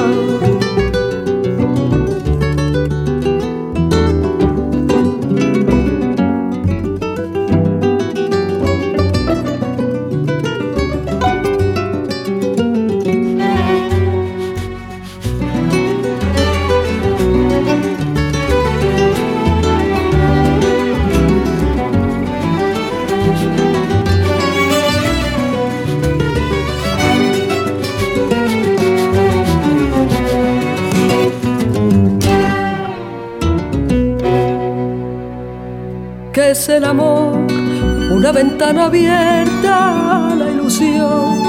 [38.34, 41.44] ventana abierta la ilusión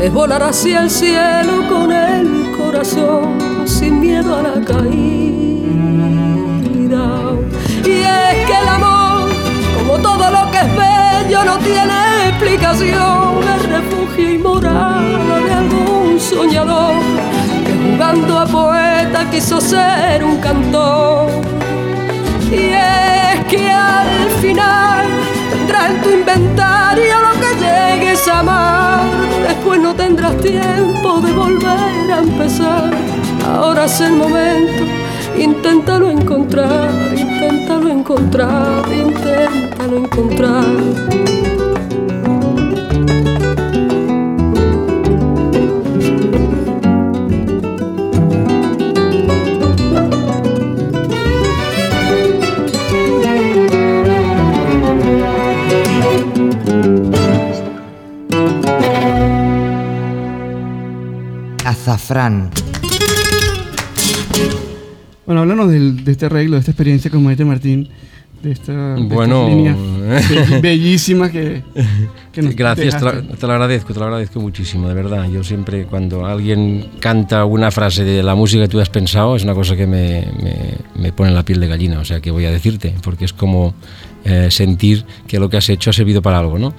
[0.00, 5.66] es volar hacia el cielo con el corazón sin miedo a la caída.
[7.84, 9.30] Y es que el amor,
[9.78, 17.00] como todo lo que es bello, no tiene explicación, es refugio y de algún soñador
[17.64, 21.30] que jugando a poeta quiso ser un cantor.
[22.50, 25.25] Y es que al final
[25.66, 29.00] tendrás en tu inventario lo que llegues a amar.
[29.42, 32.90] Después no tendrás tiempo de volver a empezar.
[33.44, 34.84] Ahora es el momento,
[35.36, 41.35] inténtalo encontrar, inténtalo encontrar, inténtalo encontrar.
[61.86, 62.50] Azafrán.
[65.24, 67.88] Bueno, háblanos de este arreglo, de esta experiencia con Maite Martín,
[68.42, 69.48] de esta bueno,
[70.60, 71.62] bellísima que,
[72.34, 75.28] Gracias, te lo, agradezco, te lo agradezco muchísimo, de verdad.
[75.30, 79.44] Yo siempre cuando alguien canta una frase de la música que tú has pensado, es
[79.44, 80.26] una cosa que me,
[80.96, 83.32] me, pone en la piel de gallina, o sea, que voy a decirte, porque es
[83.32, 83.74] como
[84.28, 86.74] eh, sentir que lo que has hecho ha servido para algo, ¿no?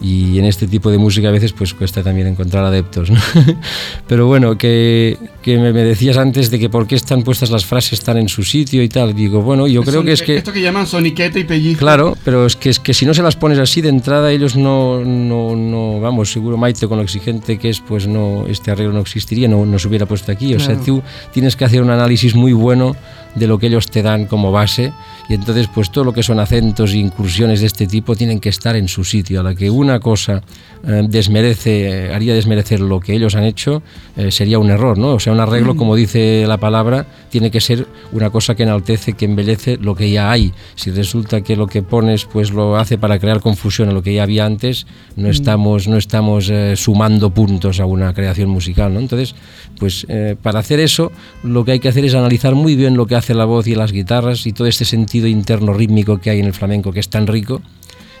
[0.00, 3.18] Y en este tipo de música a veces pues cuesta también encontrar adeptos, ¿no?
[4.06, 8.00] Pero bueno, que, que me, decías antes de que por qué están puestas las frases
[8.02, 10.36] tan en su sitio y tal, digo, bueno, yo creo que es que...
[10.36, 11.80] Esto que llaman soniquete y pellizco.
[11.80, 14.54] Claro, pero es que, es que si no se las pones así de entrada, ellos
[14.54, 18.92] no, no, no, vamos, seguro Maite con lo exigente que es, pues no, este arreglo
[18.92, 20.54] no existiría, no, no se hubiera puesto aquí.
[20.54, 22.94] O sea, tú tienes que hacer un análisis muy bueno
[23.34, 24.92] de lo que ellos te dan como base
[25.28, 28.48] y entonces pues todo lo que son acentos e incursiones de este tipo tienen que
[28.48, 29.40] estar en su sitio.
[29.40, 30.42] A la que una cosa
[30.86, 33.82] eh, desmerece, haría desmerecer lo que ellos han hecho,
[34.16, 35.14] eh, sería un error, ¿no?
[35.14, 35.76] O sea, un arreglo, mm.
[35.76, 40.10] como dice la palabra, tiene que ser una cosa que enaltece, que embellece lo que
[40.10, 40.52] ya hay.
[40.74, 44.14] Si resulta que lo que pones pues lo hace para crear confusión en lo que
[44.14, 45.30] ya había antes, no mm.
[45.30, 49.00] estamos, no estamos eh, sumando puntos a una creación musical, ¿no?
[49.00, 49.34] Entonces,
[49.78, 50.06] pues
[50.42, 51.10] para hacer eso,
[51.42, 53.74] lo que hay que hacer es analizar muy bien lo que hace la voz y
[53.74, 57.08] las guitarras y todo este sentido interno rítmico que hay en el flamenco, que es
[57.08, 57.60] tan rico,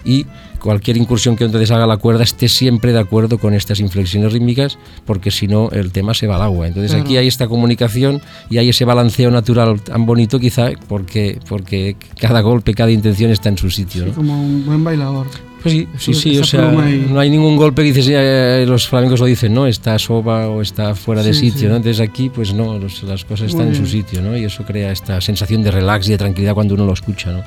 [0.04, 0.26] y
[0.58, 4.78] cualquier incursión que entonces haga la cuerda esté siempre de acuerdo con estas inflexiones rítmicas,
[5.04, 6.66] porque si no el tema se va al agua.
[6.68, 11.96] Entonces aquí hay esta comunicación y hay ese balanceo natural tan bonito quizá, porque, porque
[12.18, 14.12] cada golpe, cada intención está en su sitio.
[14.14, 15.26] como un buen bailador.
[15.62, 19.20] Pues sí, sí, sí, o sea, no hay ningún golpe que dices, eh, los flamencos
[19.20, 19.68] lo dicen, ¿no?
[19.68, 21.76] Está soba o está fuera de sitio, ¿no?
[21.76, 24.36] Entonces aquí, pues no, las cosas están en su sitio, ¿no?
[24.36, 27.42] Y eso crea esta sensación de relax y de tranquilidad cuando uno lo escucha, ¿no?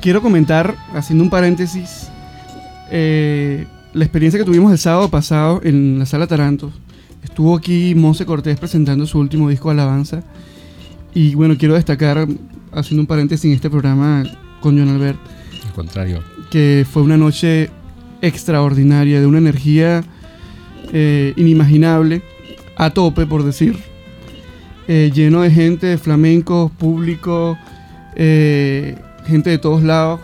[0.00, 2.08] Quiero comentar, haciendo un paréntesis,
[2.92, 6.70] eh, la experiencia que tuvimos el sábado pasado en la sala Taranto.
[7.24, 10.22] Estuvo aquí Monse Cortés presentando su último disco Alabanza.
[11.12, 12.28] Y bueno, quiero destacar,
[12.70, 14.22] haciendo un paréntesis en este programa
[14.60, 15.18] con John Albert.
[15.66, 17.70] Al contrario que fue una noche
[18.22, 20.04] extraordinaria, de una energía
[20.92, 22.22] eh, inimaginable,
[22.76, 23.76] a tope por decir,
[24.88, 27.58] eh, lleno de gente, de flamencos, público,
[28.14, 30.20] eh, gente de todos lados.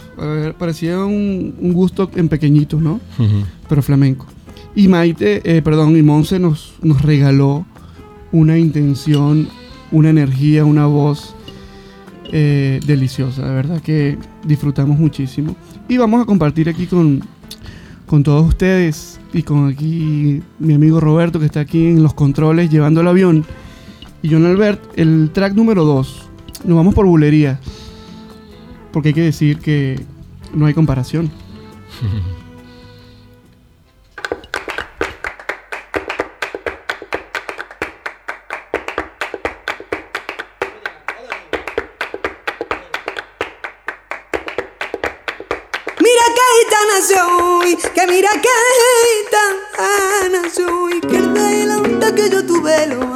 [0.58, 3.00] parecía un, gusto en pequeñito, ¿no?
[3.68, 4.26] Pero flamenco.
[4.74, 7.66] Y Maite, perdón, y Monse nos, nos regaló
[8.30, 9.48] una intención,
[9.90, 11.34] una energía, una voz
[12.30, 13.46] deliciosa.
[13.46, 15.56] De verdad que disfrutamos muchísimo.
[15.88, 17.22] Y vamos a compartir aquí con,
[18.06, 22.70] con todos ustedes y con aquí mi amigo Roberto que está aquí en los controles
[22.70, 23.44] llevando el avión.
[24.22, 26.30] Y John Albert, el track número 2.
[26.64, 27.58] Nos vamos por bulería.
[28.92, 30.00] Porque hay que decir que
[30.54, 31.30] no hay comparación.
[48.06, 48.48] que mira que
[49.30, 51.34] tan soy, que el
[52.00, 53.11] de que yo tuve lo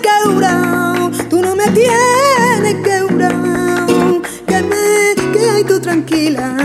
[0.00, 3.34] que tú no me tienes que curar,
[4.46, 6.56] que me quedes tú tranquila.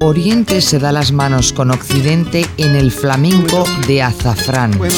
[0.00, 4.72] Oriente se da las manos con Occidente en el flamenco de azafrán.
[4.76, 4.94] Bueno,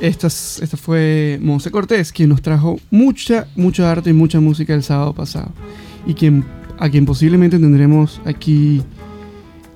[0.00, 4.82] esta, esta fue Monse Cortés, quien nos trajo mucha, mucha arte y mucha música el
[4.82, 5.52] sábado pasado.
[6.06, 6.44] Y quien,
[6.78, 8.82] a quien posiblemente tendremos aquí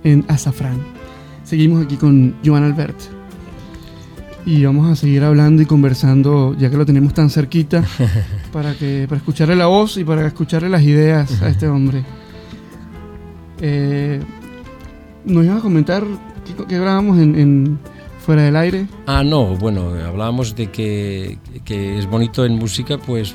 [0.05, 0.79] en Azafrán.
[1.45, 3.18] Seguimos aquí con Joan Albert.
[4.49, 7.85] Y vamos a seguir hablando y conversando, ya que lo tenemos tan cerquita,
[8.53, 12.03] para, que, para escucharle la voz y para escucharle las ideas a este hombre.
[13.61, 14.19] Eh,
[15.27, 16.03] ¿Nos ibas a comentar
[16.67, 17.79] qué, hablábamos en,
[18.25, 18.87] fuera del aire?
[19.07, 21.37] Ah, no, bueno, hablábamos de que,
[21.67, 23.35] es bonito en música, pues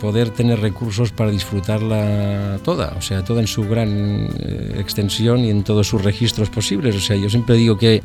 [0.00, 5.50] poder tener recursos para disfrutarla toda, o sea, toda en su gran eh, extensión y
[5.50, 6.96] en todos sus registros posibles.
[6.96, 8.02] O sea, yo siempre digo que,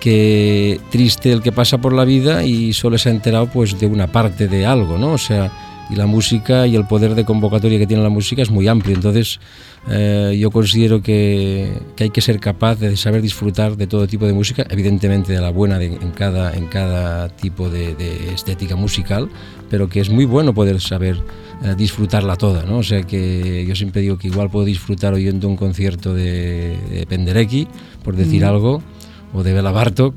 [0.00, 3.86] que triste el que pasa por la vida y solo se ha enterado pues de
[3.86, 5.12] una parte de algo, ¿no?
[5.12, 5.52] O sea,
[5.90, 8.94] y la música y el poder de convocatoria que tiene la música es muy amplio.
[8.94, 9.40] Entonces,
[9.88, 14.32] eh, yo considero que, hay que ser capaz de saber disfrutar de todo tipo de
[14.32, 17.94] música, evidentemente de la buena en, cada, en cada tipo de,
[18.32, 19.28] estética musical,
[19.68, 21.16] pero que es muy bueno poder saber
[21.64, 22.62] eh, disfrutarla toda.
[22.62, 22.78] ¿no?
[22.78, 27.06] O sea que yo siempre digo que igual puedo disfrutar oyendo un concierto de, de
[27.06, 27.66] Penderecki,
[28.04, 28.80] por decir algo
[29.32, 30.16] o de Bela Bartok,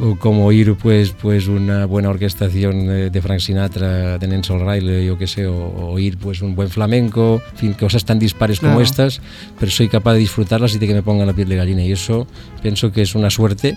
[0.00, 5.16] o como oír pues, pues una buena orquestación de, Frank Sinatra, de Nelson Riley, yo
[5.16, 9.20] qué sé, o, oír pues un buen flamenco, en fin, cosas tan dispares como estas,
[9.58, 11.92] pero soy capaz de disfrutarlas y de que me pongan la piel de gallina y
[11.92, 12.26] eso
[12.62, 13.76] pienso que es una suerte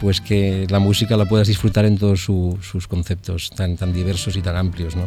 [0.00, 4.42] pues que la música la puedas disfrutar en todos sus conceptos tan, tan diversos y
[4.42, 5.02] tan amplios, ¿no?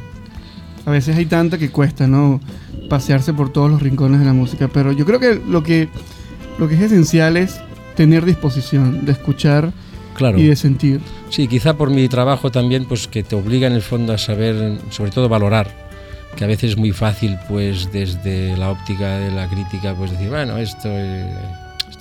[0.85, 2.41] A veces hay tanta que cuesta, ¿no?
[2.89, 5.87] Pasearse por todos los rincones de la música, pero yo creo que lo que,
[6.59, 7.61] lo que es esencial es
[7.95, 9.71] tener disposición de escuchar
[10.37, 11.01] y de sentir.
[11.29, 14.77] Sí, quizá por mi trabajo también, pues que te obliga en el fondo a saber,
[14.89, 15.71] sobre todo valorar,
[16.35, 20.29] que a veces es muy fácil, pues desde la óptica de la crítica, pues decir,
[20.29, 20.89] bueno, esto,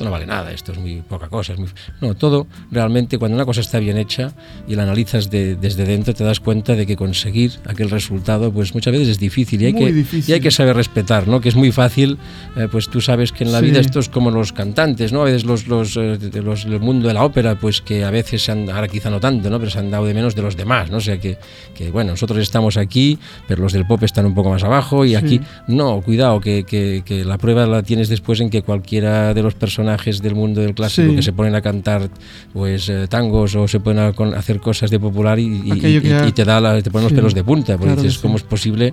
[0.00, 1.52] esto no vale nada, esto es muy poca cosa.
[2.00, 4.32] No, todo realmente cuando una cosa está bien hecha
[4.66, 8.92] y la analizas desde dentro te das cuenta de que conseguir aquel resultado pues muchas
[8.92, 11.42] veces es difícil y hay, que, Y hay que saber respetar, ¿no?
[11.42, 12.16] Que es muy fácil,
[12.56, 15.20] eh, pues tú sabes que en la vida esto es como los cantantes, ¿no?
[15.20, 18.42] A veces los, los, eh, los, el mundo de la ópera, pues que a veces
[18.42, 19.58] se han, ahora quizá no tanto, ¿no?
[19.58, 20.96] Pero se han dado de menos de los demás, ¿no?
[20.96, 21.36] O sea que,
[21.74, 25.14] que bueno, nosotros estamos aquí, pero los del pop están un poco más abajo y
[25.14, 29.42] aquí, no, cuidado, que, que, que, la prueba la tienes después en que cualquiera de
[29.42, 32.08] los personajes del mundo del clásico que se ponen a cantar
[32.52, 36.60] pues eh, tangos o se ponen a hacer cosas de popular y, y, te da
[36.60, 38.92] la, te ponen los pelos de punta, porque dices, ¿cómo es posible?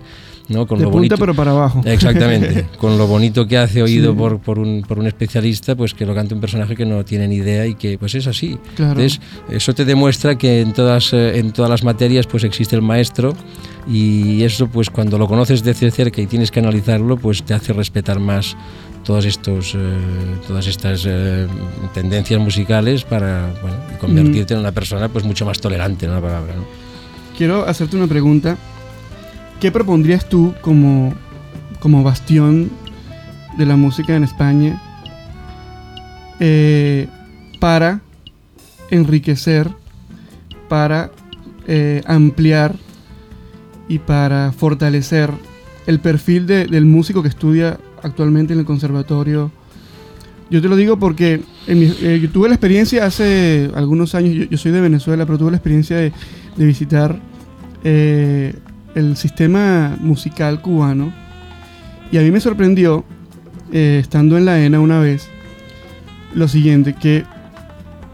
[0.50, 0.66] ¿no?
[0.66, 1.82] Con lo bonito, pero para abajo.
[1.86, 6.06] Exactamente, con lo bonito que hace oído por, por, un, por un especialista, pues que
[6.06, 8.58] lo cante un personaje que no tiene ni idea y que pues es así.
[8.78, 9.20] Entonces,
[9.50, 13.36] eso te demuestra que en todas, eh, en todas las materias pues existe el maestro
[13.88, 17.74] y eso pues cuando lo conoces desde cerca y tienes que analizarlo, pues te hace
[17.74, 18.56] respetar más
[19.08, 19.98] todos estos, eh,
[20.46, 21.48] todas estas eh,
[21.94, 26.54] tendencias musicales para bueno, convertirte en una persona pues mucho más tolerante, en una palabra.
[27.38, 28.58] Quiero hacerte una pregunta.
[29.62, 31.14] ¿Qué propondrías tú como,
[31.80, 32.70] como bastión
[33.58, 34.84] de la música en España
[36.42, 37.08] eh,
[37.62, 38.02] para
[38.92, 39.70] enriquecer,
[40.68, 41.12] para
[42.06, 42.76] ampliar
[43.90, 45.32] y para fortalecer
[45.86, 49.52] el perfil del músico que estudia actualmente en el conservatorio?
[50.50, 54.80] Yo te lo digo porque eh, tuve la experiencia hace algunos años, yo, soy de
[54.80, 56.14] Venezuela, pero tuve la experiencia de,
[56.56, 57.20] visitar
[57.84, 61.14] el sistema musical cubano.
[62.12, 63.06] Y a mí me sorprendió,
[63.72, 65.28] eh, estando en la ENA una vez,
[66.34, 67.24] lo siguiente, que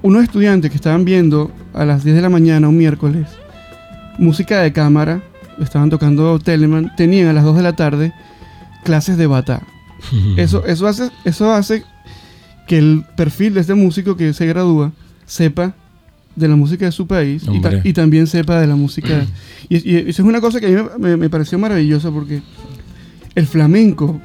[0.02, 3.28] unos estudiantes que estaban viendo a las 10 de la mañana, un miércoles,
[4.18, 5.22] música de cámara,
[5.60, 8.14] estaban tocando Telemann, tenían a las 2 de la tarde
[8.84, 9.62] clases de bata.
[10.38, 11.84] eso, eso, hace, eso hace
[12.68, 14.92] que el perfil de este músico que se gradúa
[15.26, 15.76] sepa
[16.36, 17.44] de la música de su país
[17.84, 19.26] y, también sepa de la música.
[19.70, 22.42] y, eso es una cosa que a mí me, pareció maravillosa porque
[23.36, 24.20] el flamenco,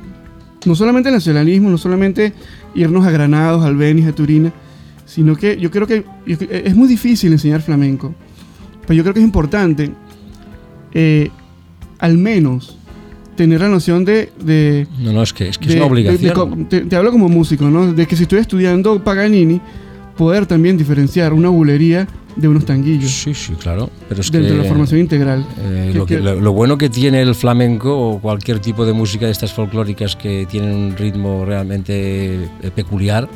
[0.65, 2.33] no solamente el nacionalismo, no solamente
[2.75, 4.53] irnos a Granados, al Albeniz, a Turina,
[5.05, 8.15] sino que yo creo que es muy difícil enseñar flamenco,
[8.83, 9.91] pero yo creo que es importante
[10.93, 11.31] eh,
[11.99, 12.79] al menos
[13.39, 14.87] tener la noción de...
[14.99, 16.67] no, no, es que es, una obligación.
[16.69, 17.93] te, te, hablo como músico, ¿no?
[17.95, 19.61] De que si estoy estudiando Paganini,
[20.17, 23.13] poder también diferenciar una bulería de unos tanguillos.
[23.13, 23.91] Sí, sí, claro.
[24.09, 25.47] Pero es dentro de la formación integral.
[25.61, 30.17] Eh, lo, bueno que tiene el flamenco o cualquier tipo de música de estas folclóricas
[30.17, 33.29] que tienen un ritmo realmente eh, peculiar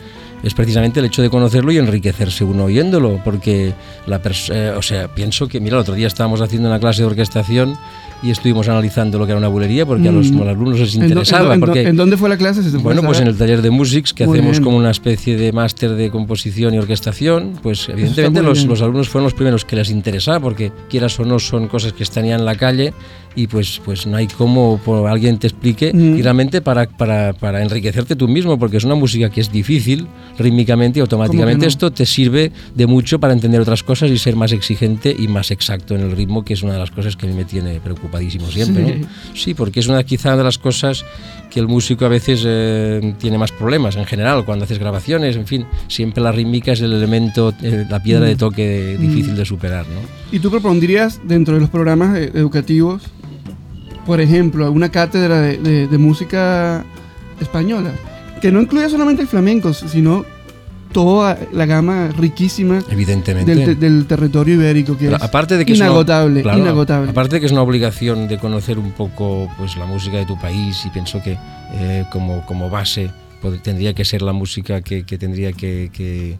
[0.42, 3.72] es precisamente el hecho de conocerlo y enriquecerse uno oyéndolo, porque
[4.08, 7.06] la eh, o sea, pienso que, mira, el otro día estábamos haciendo una clase de
[7.06, 7.78] orquestación
[8.22, 10.42] y estuvimos analizando lo que era una bulería porque a, los, mm.
[10.42, 11.54] alumnos les interesaba.
[11.54, 12.60] ¿En, porque, ¿En, dónde fue la clase?
[12.78, 16.10] bueno, pues en el taller de Musics, que hacemos como una especie de máster de
[16.10, 20.72] composición y orquestación, pues evidentemente los, los, alumnos fueron los primeros que les interesaba, porque
[20.88, 22.92] quieras o no son cosas que están ya en la calle
[23.34, 26.18] y pues, pues no hay como alguien te explique mm.
[26.18, 30.06] y realmente para, para, para, enriquecerte tú mismo, porque es una música que es difícil
[30.38, 34.52] rítmicamente y automáticamente esto te sirve de mucho para entender otras cosas y ser más
[34.52, 37.28] exigente y más exacto en el ritmo, que es una de las cosas que a
[37.28, 37.80] mí me tiene
[38.12, 39.02] preocupadísimo siempre.
[39.34, 41.04] Sí, sí porque es una quizá de las cosas
[41.50, 45.46] que el músico a veces eh, tiene más problemas en general cuando haces grabaciones, en
[45.46, 48.38] fin, siempre la rítmica es el elemento, eh, la piedra de mm.
[48.38, 49.86] toque difícil de superar.
[49.86, 50.00] ¿no?
[50.30, 53.02] ¿Y tú propondrías dentro de los programas eh, educativos
[54.06, 56.84] por ejemplo, una cátedra de, música
[57.40, 57.92] española,
[58.40, 60.24] que no incluye solamente el flamenco, sino
[60.92, 63.74] toda la gama riquísima Evidentemente.
[63.74, 67.10] Del, territorio ibérico, que es aparte de que inagotable, es inagotable.
[67.10, 70.38] Aparte de que es una obligación de conocer un poco pues, la música de tu
[70.38, 71.38] país y pienso que
[71.74, 73.10] eh, como, como base
[73.62, 76.36] tendría que ser la música que, tendría que, eh,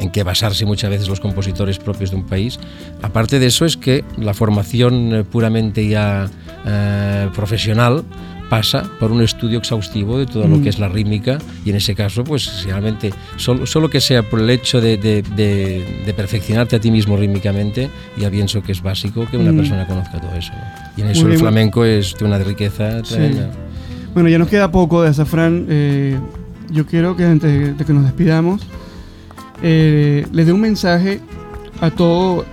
[0.00, 2.58] en que basarse muchas veces los compositores propios de un país.
[3.02, 6.28] Aparte de eso es que la formación eh, puramente ya
[6.66, 8.04] eh, profesional
[8.48, 10.68] pasa por un estudio exhaustivo de todo lo que mm.
[10.68, 14.50] es la rítmica y en ese caso pues realmente solo, solo que sea por el
[14.50, 19.52] hecho de, de, perfeccionarte a ti mismo rítmicamente ya pienso que es básico que una
[19.52, 19.56] mm.
[19.56, 20.52] persona conozca todo eso
[20.96, 23.50] y en eso el flamenco es de una riqueza tremenda.
[24.14, 25.66] Bueno, ya nos queda poco de Azafrán.
[25.68, 26.18] Eh,
[26.70, 28.66] yo quiero que antes de que nos despidamos,
[29.62, 31.20] eh, les dé un mensaje
[31.82, 32.46] a todo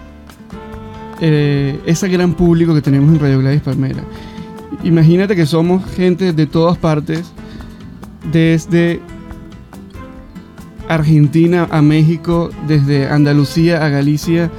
[1.22, 4.04] eh, ese gran público que tenemos en Radio Gladys Palmera.
[4.84, 7.32] Imagínate que somos gente de todas partes,
[8.32, 9.00] desde
[10.88, 14.52] Argentina a México, desde Andalucía a Galicia,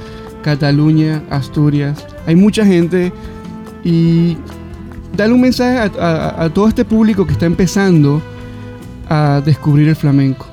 [0.43, 2.05] Cataluña, Asturias.
[2.27, 3.11] Hay mucha gente
[3.83, 4.37] y
[5.15, 8.21] dale un mensaje a, todo este público que está empezando
[9.09, 10.47] a descubrir el flamenco.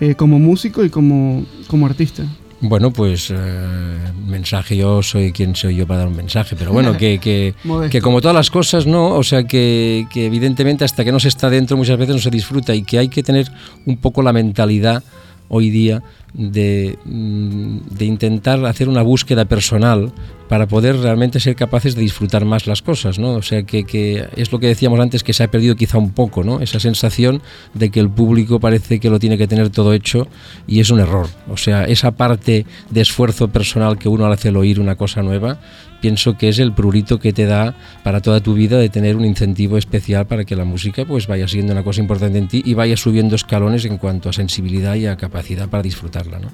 [0.00, 2.24] eh, como músico y como, como artista?
[2.66, 6.96] Bueno, pues eh, mensaje, yo soy quien soy yo para dar un mensaje, pero bueno,
[6.96, 7.54] que, que,
[7.90, 9.10] que como todas las cosas, ¿no?
[9.10, 12.30] O sea, que, que, evidentemente hasta que no se está dentro muchas veces no se
[12.30, 13.50] disfruta y que hay que tener
[13.84, 15.04] un poco la mentalidad
[15.48, 20.12] hoy día de, mm, de, intentar hacer una búsqueda personal
[20.48, 23.34] para poder realmente ser capaces de disfrutar más las cosas, ¿no?
[23.34, 26.10] O sea, que, que, es lo que decíamos antes, que se ha perdido quizá un
[26.10, 26.60] poco, ¿no?
[26.60, 27.40] Esa sensación
[27.72, 30.26] de que el público parece que lo tiene que tener todo hecho
[30.66, 31.28] y es un error.
[31.48, 35.60] O sea, esa parte de esfuerzo personal que uno hace al oír una cosa nueva,
[36.00, 39.24] pienso que es el prurito que te da para toda tu vida de tener un
[39.24, 42.74] incentivo especial para que la música pues vaya siendo una cosa importante en ti y
[42.74, 46.48] vaya subiendo escalones en cuanto a sensibilidad y a capacidad para disfrutarla, ¿no?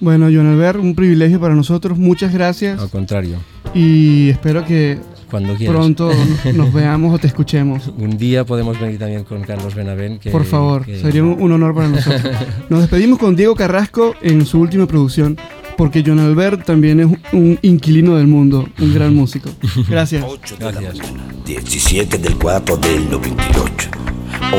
[0.00, 1.98] Bueno, John Albert, un privilegio para nosotros.
[1.98, 2.80] Muchas gracias.
[2.80, 3.38] Al contrario.
[3.74, 6.10] Y espero que Cuando pronto
[6.54, 7.90] nos veamos o te escuchemos.
[7.98, 10.18] Un día podemos venir también con Carlos Benavén.
[10.18, 11.00] Que, Por favor, que...
[11.00, 12.32] sería un, un honor para nosotros.
[12.68, 15.36] Nos despedimos con Diego Carrasco en su última producción,
[15.78, 19.48] porque John Albert también es un inquilino del mundo, un gran músico.
[19.88, 20.24] Gracias.
[20.26, 20.98] 8 de Gracias.
[20.98, 23.88] la mañana, 17 del 4 del 98.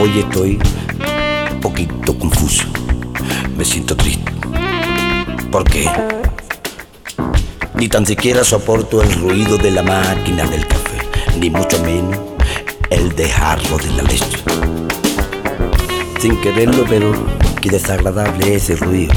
[0.01, 0.59] Hoy estoy
[1.51, 2.63] un poquito confuso.
[3.57, 4.31] Me siento triste.
[5.51, 5.89] ¿Por qué?
[7.75, 10.99] Ni tan siquiera soporto el ruido de la máquina del café,
[11.37, 12.17] ni mucho menos
[12.89, 14.37] el dejarlo de la leche.
[16.21, 17.11] Sin quererlo, pero
[17.61, 19.13] qué desagradable ese ruido.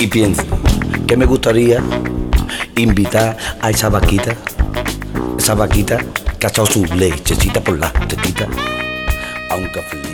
[0.00, 0.44] Y pienso
[1.06, 1.82] que me gustaría
[2.76, 4.36] invitar a esa vaquita,
[5.36, 5.98] esa vaquita
[6.38, 8.46] que ha echado su lechecita por la tetita,
[9.50, 10.07] a un cafelito